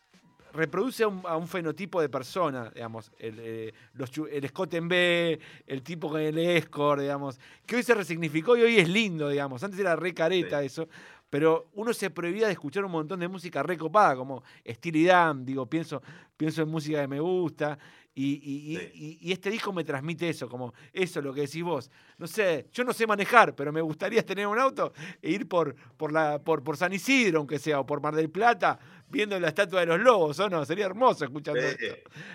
[0.53, 4.88] Reproduce a un, a un fenotipo de persona, digamos, el, eh, los el Scott en
[4.88, 9.28] B, el tipo con el Escort, digamos, que hoy se resignificó y hoy es lindo,
[9.28, 9.62] digamos.
[9.62, 10.66] Antes era re careta Sí.
[10.66, 10.88] eso,
[11.33, 15.47] pero uno se prohibía de escuchar un montón de música re copada, como Steely Dan,
[15.47, 16.03] digo, pienso,
[16.37, 17.78] pienso en música que me gusta.
[18.14, 18.91] Y, y- y- Sí.
[18.93, 21.91] y- y este disco me transmite eso, como eso, lo que decís vos.
[22.18, 25.74] No sé, yo no sé manejar, pero me gustaría tener un auto e ir por,
[25.97, 28.78] por, la, por, por San Isidro, aunque sea, o por Mar del Plata,
[29.09, 30.66] viendo la estatua de los lobos, ¿o no?
[30.66, 31.87] Sería hermoso escuchando esto.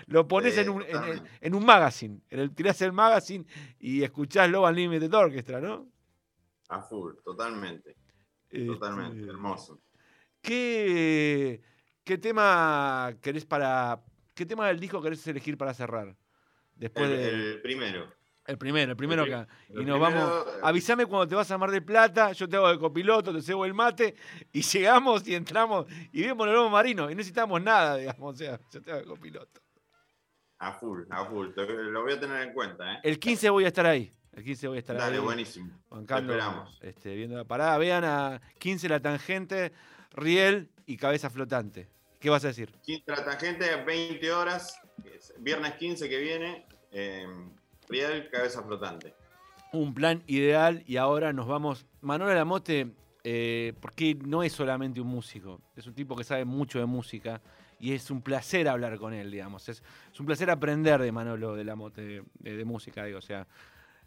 [0.08, 3.44] Lo pones en, un, en- en un magazine, en el, tirás el magazine
[3.78, 5.86] y escuchás Love Unlimited Orchestra, ¿no?
[6.70, 7.94] A full, totalmente.
[8.50, 9.80] Totalmente, Este, hermoso.
[10.40, 11.60] ¿Qué,
[12.04, 14.00] ¿Qué tema querés para.
[14.34, 16.16] ¿Qué tema del disco querés elegir para cerrar?
[16.74, 17.28] Después El, de.
[17.54, 18.12] el primero.
[18.46, 19.48] El primero, el primero pri- acá.
[19.68, 20.46] Y el nos primero, vamos.
[20.54, 23.42] eh, Avísame cuando te vas a Mar del Plata, yo te hago de copiloto, te
[23.42, 24.14] cebo el mate,
[24.52, 27.10] y llegamos y entramos y vemos el lobo marino.
[27.10, 28.34] Y no necesitamos nada, digamos.
[28.34, 29.60] O sea, yo te hago de copiloto.
[30.60, 31.48] A full, a full.
[31.52, 33.00] Te- Lo voy a tener en cuenta, ¿eh?
[33.02, 34.10] El 15 voy a estar ahí.
[34.38, 35.22] El 15 voy a estar Dale, ahí.
[35.22, 35.70] buenísimo.
[35.90, 36.78] Bancando, esperamos.
[36.80, 37.76] este, viendo la parada.
[37.78, 39.72] Vean a 15 la tangente,
[40.12, 41.88] Riel y cabeza flotante.
[42.20, 42.72] ¿Qué vas a decir?
[42.82, 47.26] 15 la tangente, 20 horas, es viernes 15 que viene, eh,
[47.88, 49.14] Riel, cabeza flotante.
[49.72, 51.86] Un plan ideal y ahora nos vamos.
[52.00, 52.92] Manuel Lamote,
[53.24, 57.40] eh, porque no es solamente un músico, es un tipo que sabe mucho de música
[57.80, 59.68] y es un placer hablar con él, digamos.
[59.68, 59.82] Es,
[60.12, 63.18] es un placer aprender de Manolo de, la, mo- de, de- de música, digo.
[63.18, 63.46] O sea,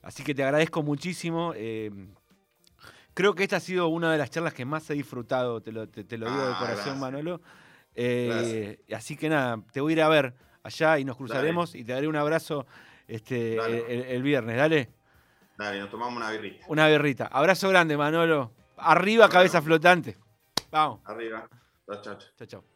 [0.01, 1.53] así que te agradezco muchísimo.
[1.55, 1.91] eh,
[3.13, 5.87] creo que esta ha sido una de las charlas que más he disfrutado, te lo,
[5.87, 6.97] te, te lo digo de Ah, corazón, gracias.
[6.99, 7.41] Manolo.
[7.95, 10.33] Eh, así que nada, te voy a ir a ver
[10.63, 12.65] allá y nos cruzaremos y te daré un abrazo
[13.07, 14.89] este, el, el viernes, dale.
[15.57, 16.65] Dale, nos tomamos una birrita.
[16.69, 17.27] Una berrita.
[17.27, 18.51] Abrazo grande, Manolo.
[18.77, 20.17] Arriba, cabeza flotante.
[20.71, 21.01] Vamos.
[21.05, 21.47] Arriba.
[21.85, 22.01] Chao.
[22.01, 22.17] chao.
[22.37, 22.70] Chao, chao.